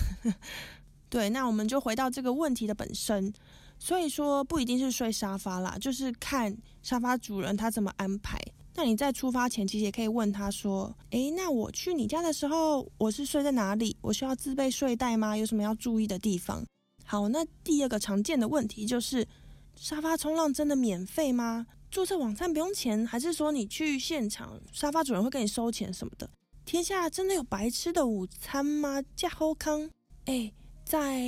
[1.10, 3.30] 对，那我们就回到这个问题的本身。
[3.78, 8.40] 所以说，不一定是睡沙发啦，就是看沙发主人他怎么安排。
[8.74, 13.94] 那你在出发前，其实也可以问他说：“诶，那我去你家的时候，我是睡在哪里？
[14.00, 15.36] 我需要自备睡袋吗？
[15.36, 16.64] 有什么要注意的地方？”
[17.04, 19.26] 好，那第二个常见的问题就是：
[19.74, 21.66] 沙发冲浪真的免费吗？
[21.90, 26.30] 注册网站不用钱，还是说你去现场，沙发主人会跟你收钱什么的？
[26.64, 29.02] 天下真的有白吃的午餐吗？
[29.14, 29.90] 加厚康？
[30.26, 30.54] 诶，
[30.84, 31.22] 在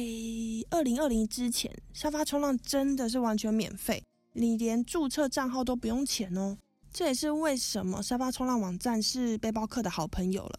[0.70, 4.02] 二零二零之前，沙发冲浪真的是完全免费。
[4.32, 6.56] 你连注册账号都不用钱哦。
[6.92, 10.58] 这也是为什么沙发冲浪网站是背包客的好朋友了，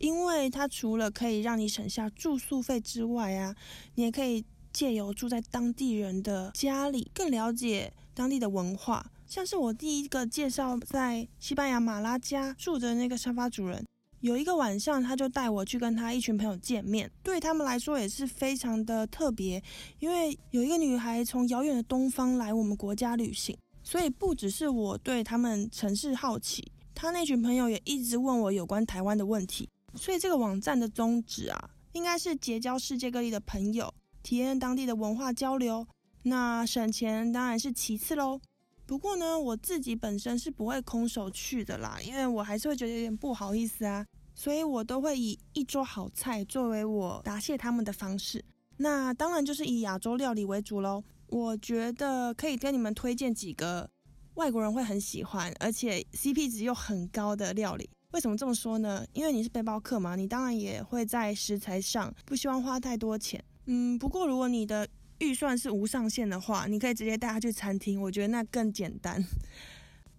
[0.00, 3.54] 因为它除了可以让你省下住宿费之外啊，
[3.94, 4.44] 你也可以
[4.76, 9.10] 借由住在当地人的家里，更了解当地的文化。
[9.26, 13.82] 像是我第一个介绍在西班牙马拉加住的那个沙发主人。
[14.20, 19.62] 有一个晚上，他就带我去跟他一群朋友见面，对他们来说也是非常的特别，
[19.98, 29.66] 因为有一个女孩从遥远的东方来我们国家旅行，所以不只是我对他们城市好奇，他那群朋友也一直问我有关台湾的问题。
[29.94, 33.90] 所以这个网站的宗旨啊，应该是结交世界各地的朋友，
[34.26, 35.86] 体验当地的文化交流。
[36.24, 38.40] 那省钱当然是其次喽。
[38.84, 44.04] 不过呢，我自己本身是不会空手去的啦，因为我还是会觉得有点不好意思啊。
[44.34, 48.44] 所以我都会以一桌好菜作为我答谢他们的方式，
[48.78, 51.04] 那当然就是以亚洲料理为主喽。
[51.28, 53.88] 我觉得可以跟你们推荐几个
[54.34, 57.88] 外国人会很喜欢，而且 CP 值又很高的料理。
[58.10, 59.06] 为什么这么说呢？
[59.12, 63.42] 因为你是背包客嘛，你当然也会在食材上不希望花太多钱。
[63.66, 69.24] 嗯，不过如果你的预算是无上限的话，你可以直接带他去餐厅，我觉得那更简单。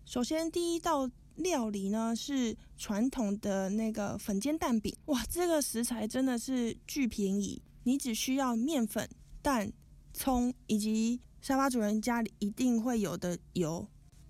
[0.05, 1.09] 首先第一道。
[1.37, 9.07] 料理呢是传统的那个粉煎蛋饼，哇，这个食材真的是巨便宜，你只需要面粉、
[9.43, 9.71] 蛋、
[10.15, 13.87] 葱以及沙发主人家里一定会有的油，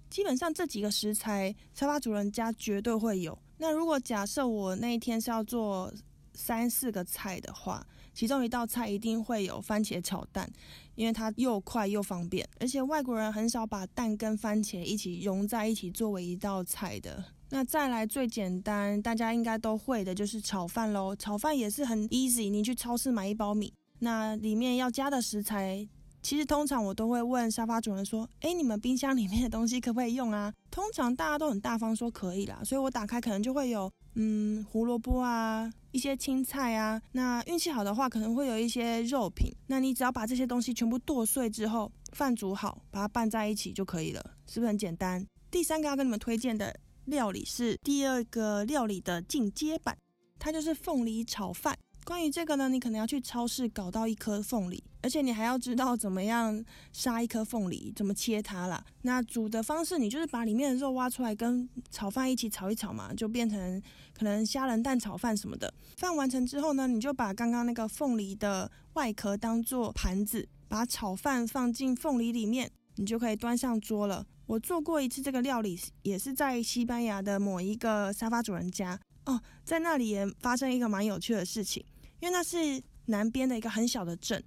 [0.10, 3.40] 基本上这几个食材沙发主人家绝对会有。
[3.58, 5.90] 那如果假设我那一天是要做
[6.34, 10.52] 三四个菜的话，其中一道菜一定会有番茄炒蛋。
[10.96, 17.24] 因为它又快又方便，而且外国人很少把蛋跟番茄一起融在一起作为一道菜的。
[17.52, 21.16] 那再来最简单，大家应该都会的就是炒饭喽。
[21.16, 25.88] 炒饭也是很 easy，你去超市买一包米，那里面要加的食材，
[26.24, 33.88] 其实通常我都会问沙发主人说：“哎，你们冰箱里面的东西可不可以用啊？”通常大家都很大方说可以啦，所以我打开可能就会有。
[34.20, 39.52] 嗯，胡萝卜啊，一些青菜啊，那运气好的话，可能会有一些肉品。
[39.66, 45.26] 那你只要把这些东西全部剁碎之后，饭煮好，把它拌在一起就可以了，是不是很简单？
[45.50, 49.98] 第三个要跟你们推荐的料理是第二个料理的进阶版，
[50.38, 51.76] 它就是凤梨炒饭。
[52.08, 58.82] 关于这个呢，你可能要去超市搞到一颗凤梨，而且你还要知道怎么样杀一颗凤梨，怎么切它啦。
[59.02, 63.82] 那煮的方式，你就是把里面的肉挖出来，跟炒饭一起炒一炒嘛，就变成
[64.14, 65.74] 可能虾仁蛋炒饭什么的。
[65.98, 74.26] 饭完成之后呢，你就把刚刚那个凤梨的外壳当做盘子，把炒饭放进凤梨里面，你就可以端上桌了。
[74.46, 81.84] 我做过一次这个料理，也是在西班牙的某一个沙发主人家哦，在那里也发生一个蛮有趣的事情。
[82.20, 84.44] 因为那是南边的一个很小的镇，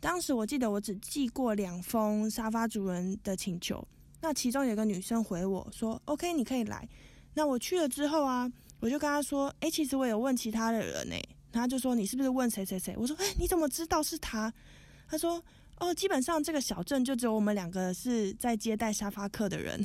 [0.00, 3.86] 当时我记得我只寄过两封沙发主人的请求，
[4.20, 6.88] 那其中有个女生回我说：“OK，你可以来。”
[7.34, 11.16] 那我去了之后啊，我就跟她说：“哎，其实我有问其他的人呢。”
[11.50, 14.52] 他就说：“你是不是问谁谁谁？”我说：“哎，你怎么知道是他？”
[15.06, 15.40] 他说
[15.78, 19.84] ：“哦，基本上这个小镇就只有我们两个是在接待沙发客的人，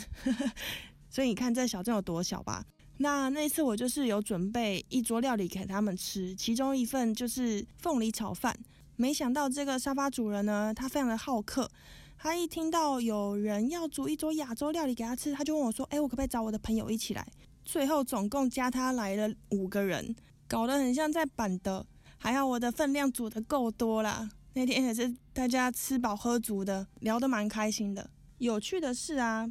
[1.12, 2.65] 所以你看这小镇有多小吧。”
[3.01, 8.53] 那那次我就是有准备一桌料理给他们吃，其中一份就是凤梨炒饭。
[8.97, 11.71] 没想到这个沙发主人呢，他非常的好客，
[12.17, 17.25] 他一听到有人要煮一桌亚洲料理给他吃，他就问我说：“哎，我可不可以找我的朋友一起来？”
[17.63, 20.13] 最后总共加他来了五个人，
[20.47, 21.85] 搞得很像在板的。
[22.17, 28.09] 还好我的分量煮的够多啦，那天也是大家吃饱喝足的，聊得蛮开心的。
[28.39, 29.49] 有趣的是啊，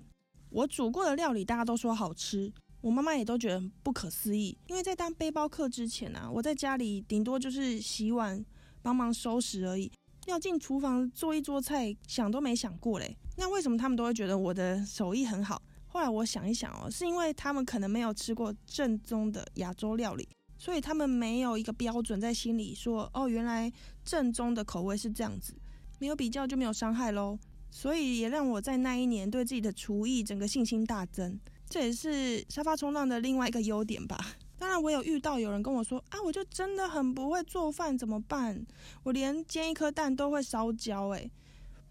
[0.50, 2.52] 我煮过的料理大家都说好吃。
[2.80, 8.44] 我妈妈也都觉得不可思议，因为在当背包客之前啊，我在家里顶多就是洗碗、
[8.82, 9.90] 帮忙收拾而已，
[10.26, 13.16] 要进厨房做一桌菜，想都没想过嘞。
[13.36, 15.60] 那为什么他们都会觉得我的手艺很好？
[15.86, 23.72] 后来我想一想哦，是因为他们可能没有吃过正宗的亚洲料理，所以他们没有一个标准在心里说，哦，原来
[24.04, 25.54] 正宗的口味是这样子，
[25.98, 27.38] 没有比较就没有伤害喽。
[27.70, 31.38] 所以也让我在那一年对自己的厨艺整个信心大增。
[31.68, 34.18] 这也是沙发冲浪的另外一个优点吧。
[34.58, 38.66] 当然，我有遇到有人跟我说啊，我就真的很不会做饭，怎么办？
[39.04, 41.30] 我连煎一颗蛋都会烧焦，诶。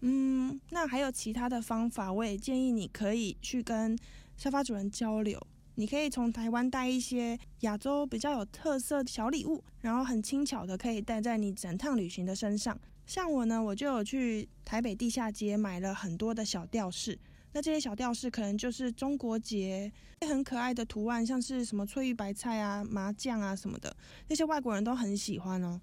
[0.00, 3.98] 嗯，那还有其他的方法，我也建议你可以去跟
[4.36, 5.40] 沙发主人交流。
[5.76, 12.78] 你可以从台湾带一些亚洲比较有特色的小礼物，然后很轻巧的可以带在你整趟旅行的身上。
[13.06, 17.18] 像我呢，我就有去台北地下街买了很多的小吊饰。
[17.52, 19.90] 那这些小吊饰可能就是中国结
[20.20, 23.96] 很可爱的图案，像是什么翠玉白菜啊、麻将啊什么的，
[24.28, 25.80] 那些外国人都很喜欢哦。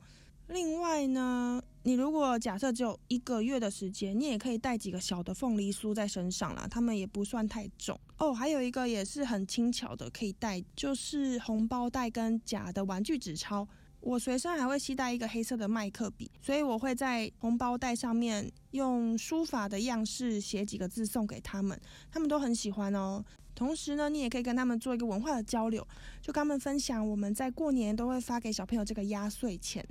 [0.48, 8.32] 另外呢，你如果假设只有一个月的时间，你也可以带几个小的凤梨酥在身上啦，它们也不算太重哦。
[8.32, 13.68] 还有一个也是很轻巧的，可以带，就是红包袋跟假的玩具纸钞。
[14.06, 21.80] 我随身还会携带一个黑色的麦克笔，所以我会在红包袋上面用书法的样式写几个字送给他们，
[22.12, 23.26] 他们都很喜欢哦。
[23.56, 25.86] 同时呢，你也可以跟他们做一个文化的交流，
[26.22, 29.84] 就跟他们分享我们在过年都会发给小朋友这个压岁钱。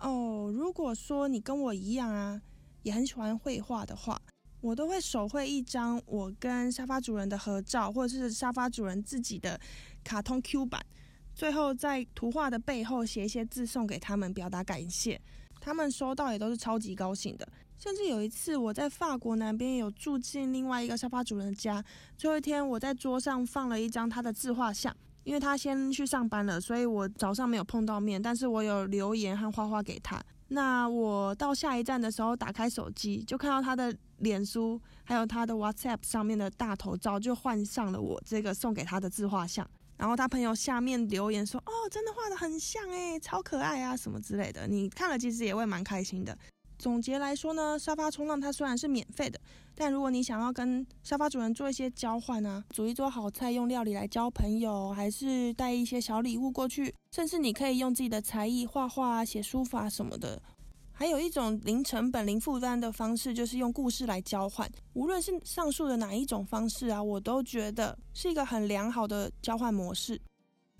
[0.00, 2.42] 哦，如果说你跟我一样啊，
[2.82, 4.20] 也很喜欢绘画的话，
[4.60, 9.60] 我都会手绘一张我跟沙发主人的合照，或者是沙发主人自己的
[10.02, 10.84] 卡通 Q 版，
[11.40, 15.18] 最后在图画的背后写一些字送给他们，表达感谢。
[15.58, 17.48] 他们收到也都是超级高兴的。
[17.78, 21.82] 甚至有一次我在法国南边有住进另外一个沙发主人家，
[22.18, 24.94] 最后一天我在桌上放了一张他的自画像。
[25.24, 30.22] 因为他先去上班了，所以我早上没有碰到面，但是我有留言和花花给他。
[30.48, 39.66] 那我到下一站的时候，打开手机就看到他的脸书，还有他的 WhatsApp 上面的大头照，就换上了我这个送给他的自画像。
[40.00, 46.34] 然后他朋友下面留言说：“哦，真的画的很像诶，超可爱啊，什么之类的。”你看了其实也会蛮开心的。
[46.78, 49.38] 总结来说呢，沙发冲浪它虽然是免费的，
[49.74, 60.40] 但如果你想要跟沙发主人做一些交换啊，煮一桌好菜，用料理来交朋友，还是带一些小礼物过去，甚至你可以用自己的才艺画画、写书法什么的。
[61.00, 64.70] 还有一种零成本、零负担的方式，就是用故事来交换。
[64.92, 70.20] 无论是上述的哪一种方式啊，我都觉得是一个很良好的交换模式。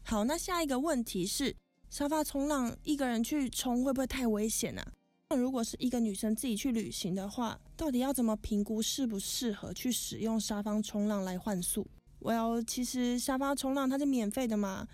[0.03, 1.57] 好，那下一个问题是，
[1.89, 4.85] 沙发冲浪一个人去冲会不会太危险呢？
[5.31, 11.87] 那如果是一个女生自己去旅行的话，到底要怎么评估适不适合去使用沙发冲浪来换宿
[12.21, 14.87] ？Well，其实沙发冲浪它是免费的嘛，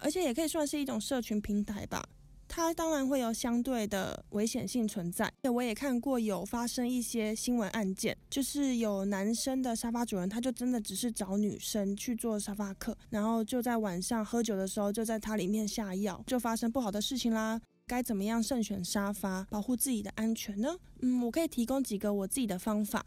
[0.00, 2.04] 而且也可以算是一种社群平台吧。
[2.48, 5.32] 它当然会有相对的危险性存在。
[5.52, 17.60] 我也看过有发生一些新闻案件，就是有男生的沙发主人，他就真的只是找女生去做沙发客，然后就在晚上喝酒的时候就在它里面下药，就发生不好的事情啦。
[17.86, 20.76] 该怎么样慎选沙发，保护自己的安全呢？
[21.00, 23.06] 嗯，我可以提供几个我自己的方法。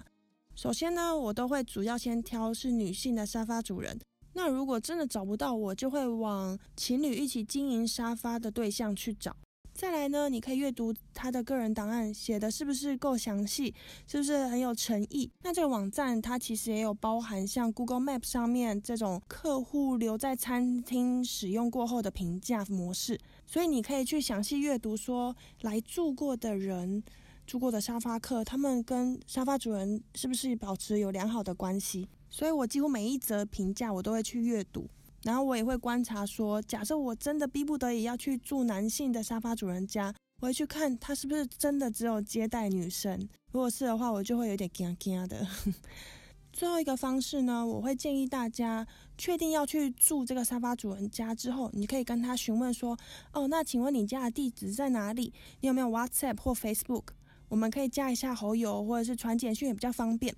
[0.56, 4.00] 首先呢，我都会主要先挑是女性的沙发主人。
[4.34, 9.36] 那如果真的找不到，我就会往情侣一起经营沙发的对象去找。
[9.72, 13.74] 再来呢，你可以阅读他的个人档案，写的是不是够详细，
[14.06, 15.32] 是不是很有诚意？
[15.42, 27.02] 那这个网站它其实也有包含像 Google Map 上面这种客户留在餐厅使用过后的评价模式，所以你可以去详细阅读说来住过的人、
[27.50, 32.08] 住过的沙发客，他们跟沙发主人是不是保持有良好的关系？
[32.30, 34.88] 所以我几乎每一则评价我都会去阅读。
[35.24, 43.28] 然后我也会观察，说假设我真的逼不得已要去住男性的沙发主人家，我会去看他是不是真的只有接待女生。
[43.52, 45.48] 如果是的话，我就会有点惊惊的。
[46.54, 48.86] 最后一个方式呢，我会建议大家
[49.18, 52.96] 确定要去住这个沙发主人家之后，你可以跟他询问说
[53.34, 55.34] ：“哦，那请问你家的地址在哪里？
[55.62, 57.06] 你有没有 WhatsApp 或 Facebook？
[57.50, 60.34] 我们可以加一下好友，或者是传简讯也比较方便。”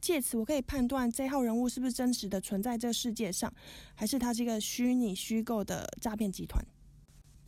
[0.00, 3.52] 借此，我可以判断这号人物是不是真实的存在这世界上，
[3.94, 6.60] 还是他是一个虚拟虚构的诈骗集团。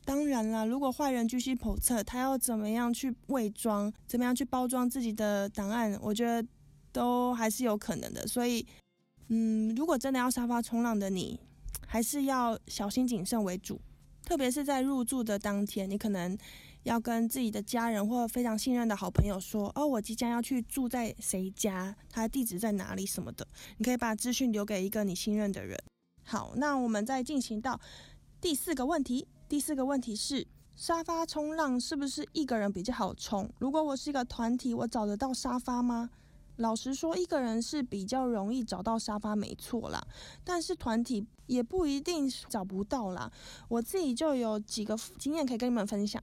[0.04, 6.46] 当然了，如果坏人居心叵测，他要怎么样去伪装，怎么样去包装自己的档案，我觉得
[6.92, 8.24] 都还是有可能的。
[8.28, 8.64] 所以，
[9.30, 11.40] 嗯，如果真的要沙发冲浪的你，
[11.84, 13.80] 还是要小心谨慎为主，
[14.24, 16.38] 特别是在入住的当天，你可能。
[16.85, 25.78] 要跟自己的家人或非常信任的好朋友说哦，我即将要去住在谁家，他的地址在哪里什么的，你可以把资讯留给一个你信任的人。
[26.22, 27.78] 好，那我们再进行到
[28.41, 29.26] 第四个问题。
[29.47, 33.51] 第四个问题是沙发冲浪是不是一个人比较好冲？
[33.59, 36.11] 如果我是一个团体，我找得到沙发吗？
[36.57, 40.01] 老实说，一个人是比较容易找到沙发，没错啦。
[40.45, 43.30] 但是团体也不一定找不到啦。
[43.68, 46.22] 我自己就有几个经验可以跟你们分享。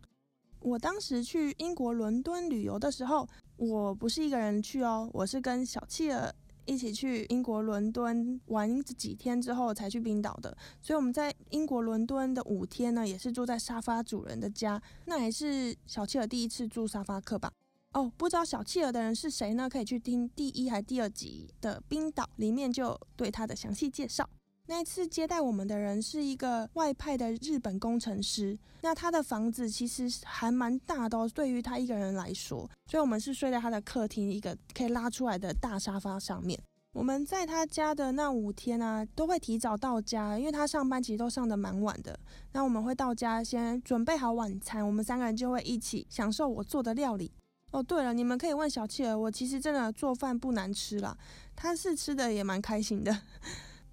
[0.62, 6.34] 我当时去英国伦敦旅游的时候，我不是一个人去哦，我是跟小企鹅
[6.66, 10.56] 一起去英国伦敦玩几天之后才去冰岛的。
[10.82, 14.82] 所以我们在英国伦敦的五天呢，也是住在沙发主人的家。
[15.06, 17.52] 那也是小企鹅第一次住沙发客吧？
[17.94, 19.68] 哦，不知道小企鹅的人是谁呢？
[19.68, 24.30] 可以去听第一还第二集的冰岛，里面就对他的详细介绍。
[24.68, 36.58] 那次接待我们的人是一个外派的日本工程师，那他的房子其实还蛮大的哦，对于他一个人来说，所以我们是睡在他的客厅一个可以拉出来的大沙发上面。
[36.94, 42.18] 我们在他家的那五天啊，都会提早到家，因为他上班其实都上的蛮晚的。
[42.52, 47.32] 那我们会到家先准备好晚餐，我们三个人就会一起享受我做的料理。
[47.72, 51.18] 哦，对了，你们可以问小企鹅，我其实真的做饭不难吃啦，
[51.56, 53.22] 他是吃的也蛮开心的。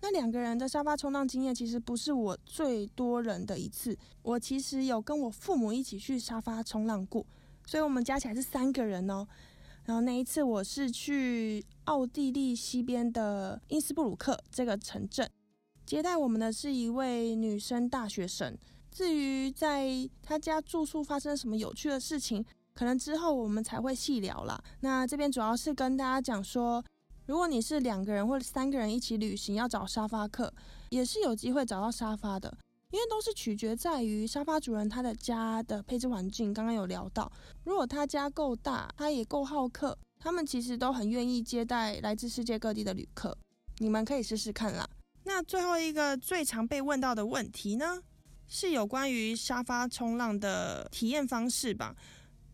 [0.00, 7.26] 那两个人的沙发冲浪经验其实不是我最多人的一次，我其实有跟我父母一起去沙发冲浪过，
[7.66, 9.26] 所以我们加起来是三个人哦。
[9.84, 15.28] 然后那一次我是去奥地利西边的因斯布鲁克这个城镇，
[15.86, 18.56] 接待我们的是一位女生大学生。
[18.90, 19.88] 至于在
[20.22, 22.44] 她家住宿发生什么有趣的事情，
[22.74, 24.62] 可能之后我们才会细聊啦。
[24.80, 26.84] 那这边主要是跟大家讲说，
[27.28, 30.50] 如果你是两个人或者三个人一起旅行，要找沙发客，
[30.88, 32.56] 也是有机会找到沙发的。
[32.90, 36.54] 因为都是取决在于沙发主人他的家的配置环境。
[36.54, 37.30] 刚刚有聊到，
[37.64, 43.36] 如果他家够大，他也够好客，他们其实都很愿意接待来自世界各地的旅客。
[43.76, 44.88] 你们可以试试看啦。
[45.24, 48.00] 那最后一个最常被问到的问题呢，
[48.46, 51.94] 是有关于沙发冲浪的体验方式吧？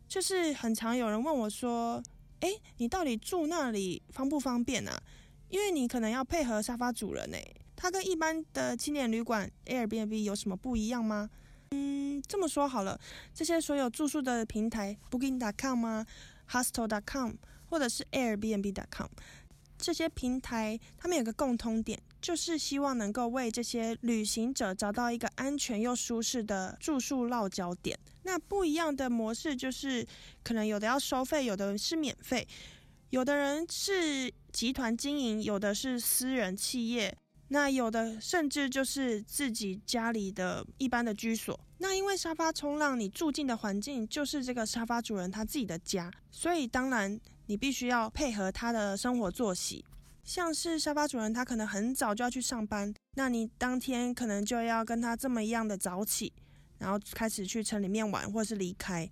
[0.09, 2.03] 就是很常有人问我说
[2.45, 5.03] ：“哎，你到底住那里方不方便啊？
[5.49, 7.42] 因为你可能要配合沙发主人哎。”
[7.74, 11.28] 他跟一般的青年旅馆 Airbnb 有什么不一样吗？
[11.72, 13.01] 嗯，这么说好了，
[13.34, 16.07] 这些所有住宿的平台，Booking.com 吗
[16.51, 17.32] ？Hostel.com
[17.68, 19.09] 或者是 Airbnb.com
[19.76, 27.99] 这些平台，他们有个共通点，就是希望能够为这些旅行者找到一个安全又舒适的住宿落脚点。
[28.22, 30.07] 那不一样的模式就是，
[30.43, 32.49] 可能有的要收费，有的是免费，
[33.11, 37.14] 有的人是集团经营，有的是私人企业。
[37.49, 41.61] 那有的甚至就是自己家里的一般的居所。
[41.77, 49.85] 那因为沙发冲浪，你住进的环境就是这个沙发主人他自己的家，所以当然你必须要配合他的生活作息。
[50.25, 56.33] 像是沙发主人他可能很早就要去上班，那你当天可能就要跟他这么一样的早起，
[56.79, 59.09] 然后开始去城里面玩，或是离开。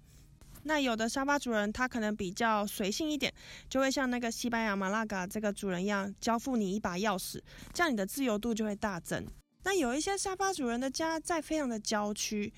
[0.64, 3.32] 那有的沙发主人他可能比较随性一点，
[3.68, 7.38] 就会像那个西班牙马拉嘎这个主人一样，交付你一把钥匙，
[7.74, 9.26] 这样你的自由度就会大增。
[9.64, 12.52] 那有一些沙发主人的家在非常的郊区，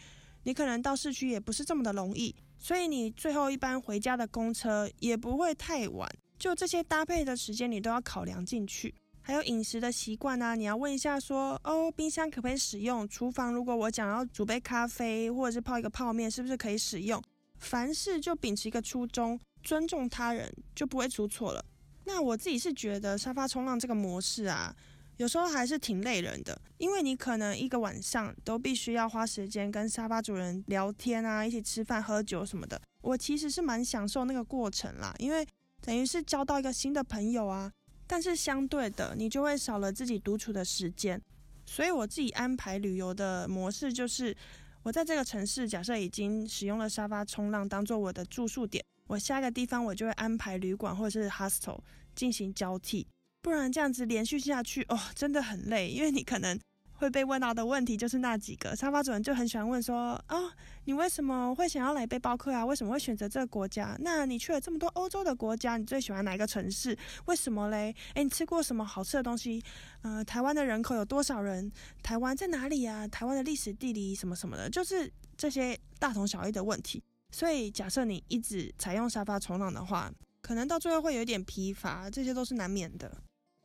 [0.44, 6.08] 你可能到市区也不是这么的容易，所以你最后一班回家的公车也不会太晚。
[6.38, 13.08] 就这些搭配的时间你都要考量进去，还有饮食的习惯啊，你要问一下说，哦，冰箱可不可以使用？
[13.08, 17.22] 厨房如果我想要煮杯咖啡或者是泡一个泡面，是不是可以使用？
[17.58, 21.64] 凡事就秉持一个初衷，尊重他人，就不会出错了。
[22.04, 24.74] 那我自己是觉得沙发冲浪这个模式啊，
[25.16, 32.78] 有时候还是挺累人的，因为你可能一个晚上都必须要花时间跟沙发主人聊天啊，一起吃饭喝酒什么的。
[33.00, 35.46] 我其实是蛮享受那个过程啦，因为
[35.84, 37.70] 等于是交到一个新的朋友啊。
[38.06, 41.20] 但是相对的，你就会少了自己独处的时间。
[41.66, 44.36] 所以我自己安排旅游的模式就是。
[44.84, 51.80] 我在这个城市，假设已经使用了沙发冲浪当做我的住宿点，我下一个地方我就会安排旅馆或者是 hostel
[52.14, 53.06] 进行交替，
[53.40, 56.60] 不然这样子连续下去哦，真的很累，因为你可能。
[56.94, 60.50] 会被问到的问题就是那几个，沙发主人就很喜欢问说：哦，
[60.84, 62.64] 你为什么会想要来背包客啊？
[62.64, 63.96] 为什么会选择这个国家？
[64.00, 66.96] 那你去了这么多欧洲的国家，你最喜欢哪一个城市？
[67.26, 67.94] 为什么嘞？
[68.14, 69.62] 诶，你吃过什么好吃的东西？
[70.02, 71.70] 呃，台湾的人口有多少人？
[72.02, 73.06] 台湾在哪里啊？
[73.08, 77.02] 台湾的历史地理什么什么的，就是这些大同小异的问题。
[77.32, 83.10] 所以假设你一直采用沙发冲浪的话，可能到最后会有点疲乏，这些都是难免的。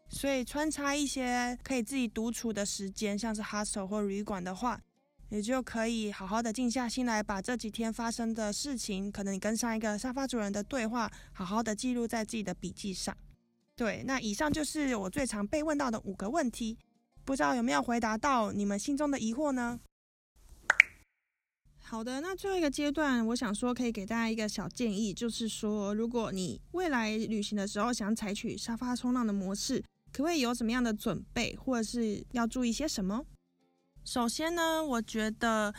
[0.09, 4.81] 所以穿插一些可以自己独处的时间，像是 hostel 或旅馆的话，
[5.29, 13.15] 你就可以好好的静下心来，把这几天发生的事情，可能你跟上一个沙发主人的对话，好好的记录在自己的笔记上。
[13.75, 16.75] 对，那以上就是我最常被问到的五个问题，
[17.23, 19.79] 不知道有没有回答到你们心中的疑惑呢？
[21.77, 29.83] 好的，那最后一个阶段，我想说可以给大家一个小建议，就是说，如果你未来旅行的时候想采取沙发冲浪的模式。
[30.11, 33.25] 可不可以有什么样的准备，或者是要注意些什么？
[34.03, 35.73] 首先呢，我觉得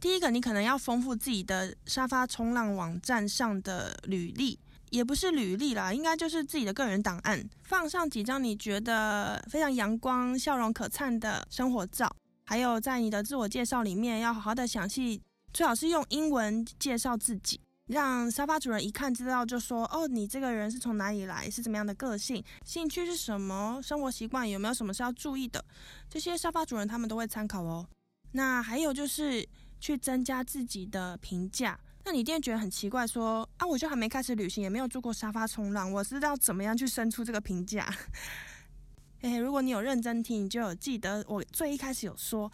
[0.00, 4.58] 第一个，你可能要丰富自己的沙发冲浪网站上的履历，
[4.90, 15.20] 也不是履历啦，应该就是自己的个人档案，放上几张你觉得非常阳光、笑容可灿的生活照，还有在你的自我介绍里面要好好的详细，
[15.52, 17.60] 最好是用英文介绍自己。
[17.86, 24.48] 让沙发主人一看知道就说哦，你这个人是从哪里来，是怎么样的个性，兴趣是什么，生活习惯？
[24.48, 25.62] 有没有什么是要注意的，
[26.08, 27.86] 这些沙发主人他们都会参考哦。
[28.32, 29.46] 那还有就是
[29.78, 37.86] 去增加自己的评价，那你一定觉得很奇怪，说啊，我就还没开始旅行，也没有做过沙发冲浪，我是要怎么样去生出这个评价？
[39.20, 42.50] 嘿嘿，如果你有认真听，你就有记得我最一开始有说，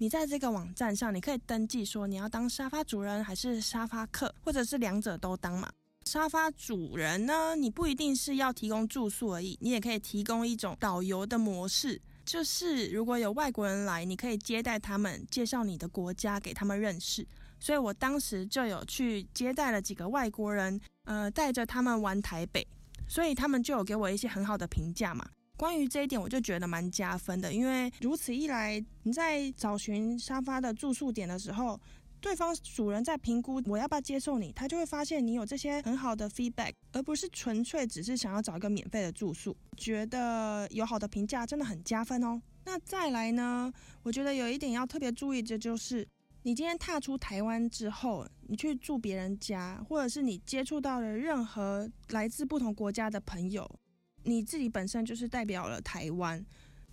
[0.00, 5.70] 你在这个网站上，你可以登记说你要当沙发主人还是沙发客，或者是两者都当嘛。
[6.06, 17.28] 沙发主人呢，你不一定是要提供住宿而已，你也可以提供一种导游的模式，就是如果有外国人来，你可以接待他们，介绍你的国家给他们认识。
[17.58, 22.66] 所以我当时就有去接待了几个外国人，呃，带着他们玩台北，
[23.06, 25.28] 所以他们就有给我一些很好的评价嘛。
[25.60, 31.78] 关于这一点，我就觉得蛮加分的，因为如此一来，你在找寻沙发的住宿点的时候，
[32.18, 39.54] 对方主人在评估我要不要接受你，他就会发现你有这些很好的 feedback，而不是纯粹只是想要找一个免费的住宿。
[39.76, 42.40] 觉得有好的评价真的很加分哦。
[42.64, 43.70] 那再来呢，
[44.02, 46.08] 我觉得有一点要特别注意的就是。
[46.42, 53.70] 你今天踏出台湾之后，你去住别人家，或者是你接触到了任何来自不同国家的朋友，
[54.24, 56.44] 你自己本身就是代表了台湾，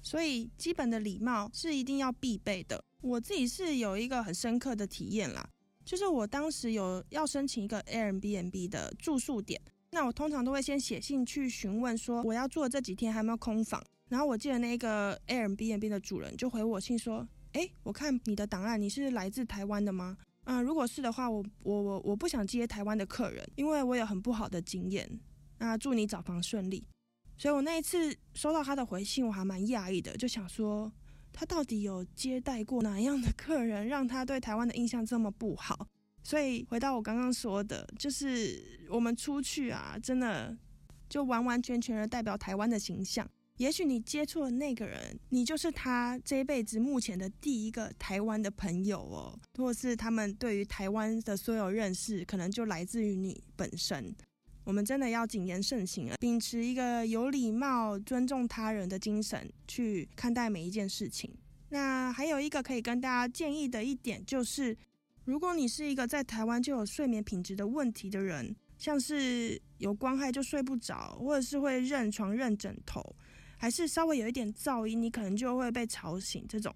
[0.02, 2.84] 所以基本的礼貌是一定要必备的。
[3.02, 5.48] 我自己是有一个很深刻的体验啦，
[5.86, 9.62] 就是我当时有要申请一个 Airbnb 的住宿点，
[9.92, 17.28] 那我通常都会先写信去询问说我要住的这几天还有没有空房，然后我记得那个 Airbnb 的主人就回我信说。
[17.54, 20.16] 哎，我看你的档案，你是来自台湾的吗？
[20.44, 25.10] 嗯，如果是的话，我我我我不想接台湾的客人，因为我有很不好的经验。
[25.58, 26.86] 那祝你找房顺利。
[27.38, 30.92] 所以我那一次收到他的回信，我还蛮讶异的，就想说
[31.32, 35.88] 他到底有接待过哪样的客人，让他对台湾的印象这么不好？
[36.24, 40.58] 所以回到我刚刚说的，就是我们出去啊，真的
[41.08, 43.30] 就完完全全的代表台湾的形象。
[43.58, 54.14] 也许你接触的那个人，你就是他这一辈子目前的第一个台湾的朋友哦，或是他们对于台湾的所有认识，可能就来自于你本身。
[54.68, 61.34] 我们真的要谨言慎行了，秉持一个有礼貌、尊重他人的精神去看待每一件事情。
[61.70, 64.78] 那还有一个可以跟大家建议的一点就是，
[65.24, 73.02] 如果你是一个在台湾就有睡眠品质的问题的人，像是有光害就睡不着，或者是会认床认枕头。
[73.56, 76.46] 还是稍微有一点噪音，你可能就会被吵醒。
[76.46, 76.76] 这种，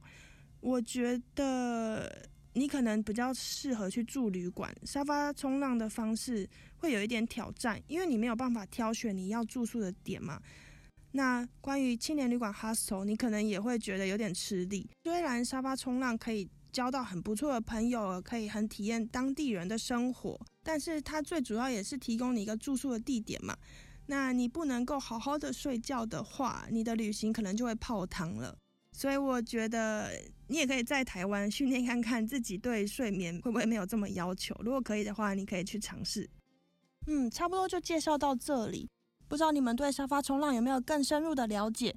[0.62, 4.74] 我觉得你可能比较适合去住旅馆。
[4.86, 6.50] 沙发冲浪的方式
[6.82, 10.41] 会有一点挑战，因为你没有办法挑选你要住宿的点嘛。
[11.11, 14.89] 那关于青年旅馆 hostel，你可能也会觉得有点吃力。
[15.03, 23.55] 虽然沙发冲浪可以交到很不错的朋友，可以很体验当地人的生活，但是它最主要也是提供你一个住宿的地点嘛。
[24.07, 28.57] 那你不能够好好的睡觉的话，你的旅行可能就会泡汤了。
[28.93, 30.11] 所以我觉得
[30.47, 34.55] 你也可以在台湾训练看看自己对睡眠会不会没有这么要求。
[34.63, 36.29] 如果可以的话，你可以去尝试。
[37.08, 38.89] 嗯，差不多就介绍到这里。
[39.28, 41.95] 不知道你们对沙发冲浪有没有更深入的了解？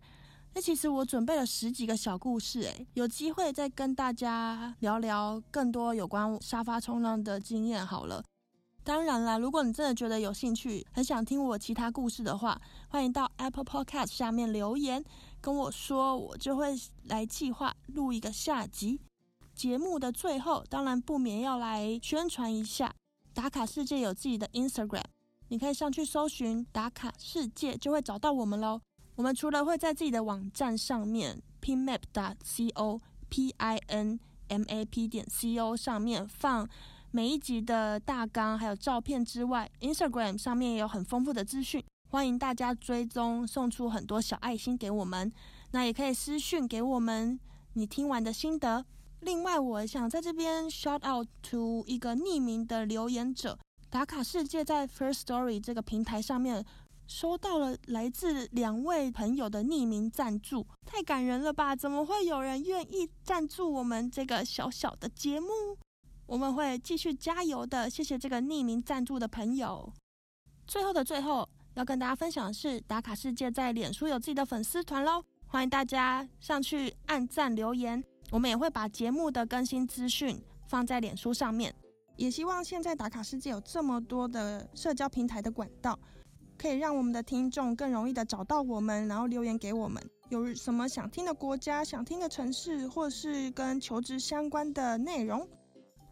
[0.55, 8.23] 那其实我准备了十几个小故事，诶，有机会再跟大家聊聊更多有关沙发冲浪的经验好了。
[8.85, 15.03] 当然啦，如果你真的觉得有兴趣，很想听我其他故事的话，欢迎到 Apple Podcast 下面留言
[15.41, 16.73] 跟我说，我就会
[17.05, 19.01] 来计划录一个下集。
[19.55, 22.95] 节目的最后，当然不免要来宣传一下，
[23.35, 25.03] 打卡世界有自己的 Instagram，
[25.49, 28.81] 你可以上去搜寻打卡世界，就会找到我们喽。
[29.17, 36.69] 我们除了会在自己的网站上面 pinmap.co p i n m a p 点 c o 上面放。
[37.11, 45.33] 每一集的大纲还有照片之外，Instagram 上面也有很丰富的资讯，欢迎大家追踪，送出很多小爱心给我们。
[45.71, 47.39] 那也可以私讯给我们
[47.75, 48.85] 你听完的心得。
[49.25, 53.59] 另外，我想在这边 shout out to 一个匿名的留言者，
[53.89, 56.63] 打卡世界在 First Story 这个平台上面
[57.07, 61.75] 收到了来自两位朋友的匿名赞助，太感人了吧？
[61.75, 65.49] 怎么会有人愿意赞助我们这个小小的节目？
[66.27, 69.91] 我们会继续加油的，谢谢这个匿名赞助的朋友。
[70.67, 78.05] 最后的最后，要跟大家分享的是，打卡世界在脸书有自己的粉丝团喽，欢迎大家上去按赞留言。
[78.31, 81.75] 我们也会把节目的更新资讯放在脸书上面。
[82.17, 85.99] 也希望现在打卡世界有这么多的社交平台的管道，
[86.57, 90.03] 可以让我们的听众更容易的找到我们，然后留言给我们。
[90.31, 95.49] 有什么想听的国家、想听的城市，或是跟求职相关的内容。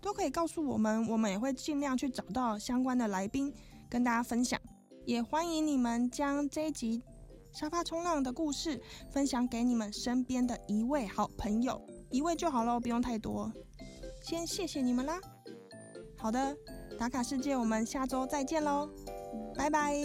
[0.00, 3.54] 都可以告诉我们，我们也会尽量去找到相关的来宾
[3.88, 4.60] 跟大家分享。
[5.06, 7.00] 也欢迎你们将这一集
[7.52, 8.82] 沙发冲浪的故事
[9.12, 11.80] 分享给你们身边的一位好朋友，
[12.12, 13.50] 一位就好喽，不用太多。
[14.22, 15.18] 先谢谢你们啦。
[16.16, 16.56] 好的，
[16.98, 18.88] 打卡世界，我们下周再见喽，
[19.56, 19.96] 拜拜。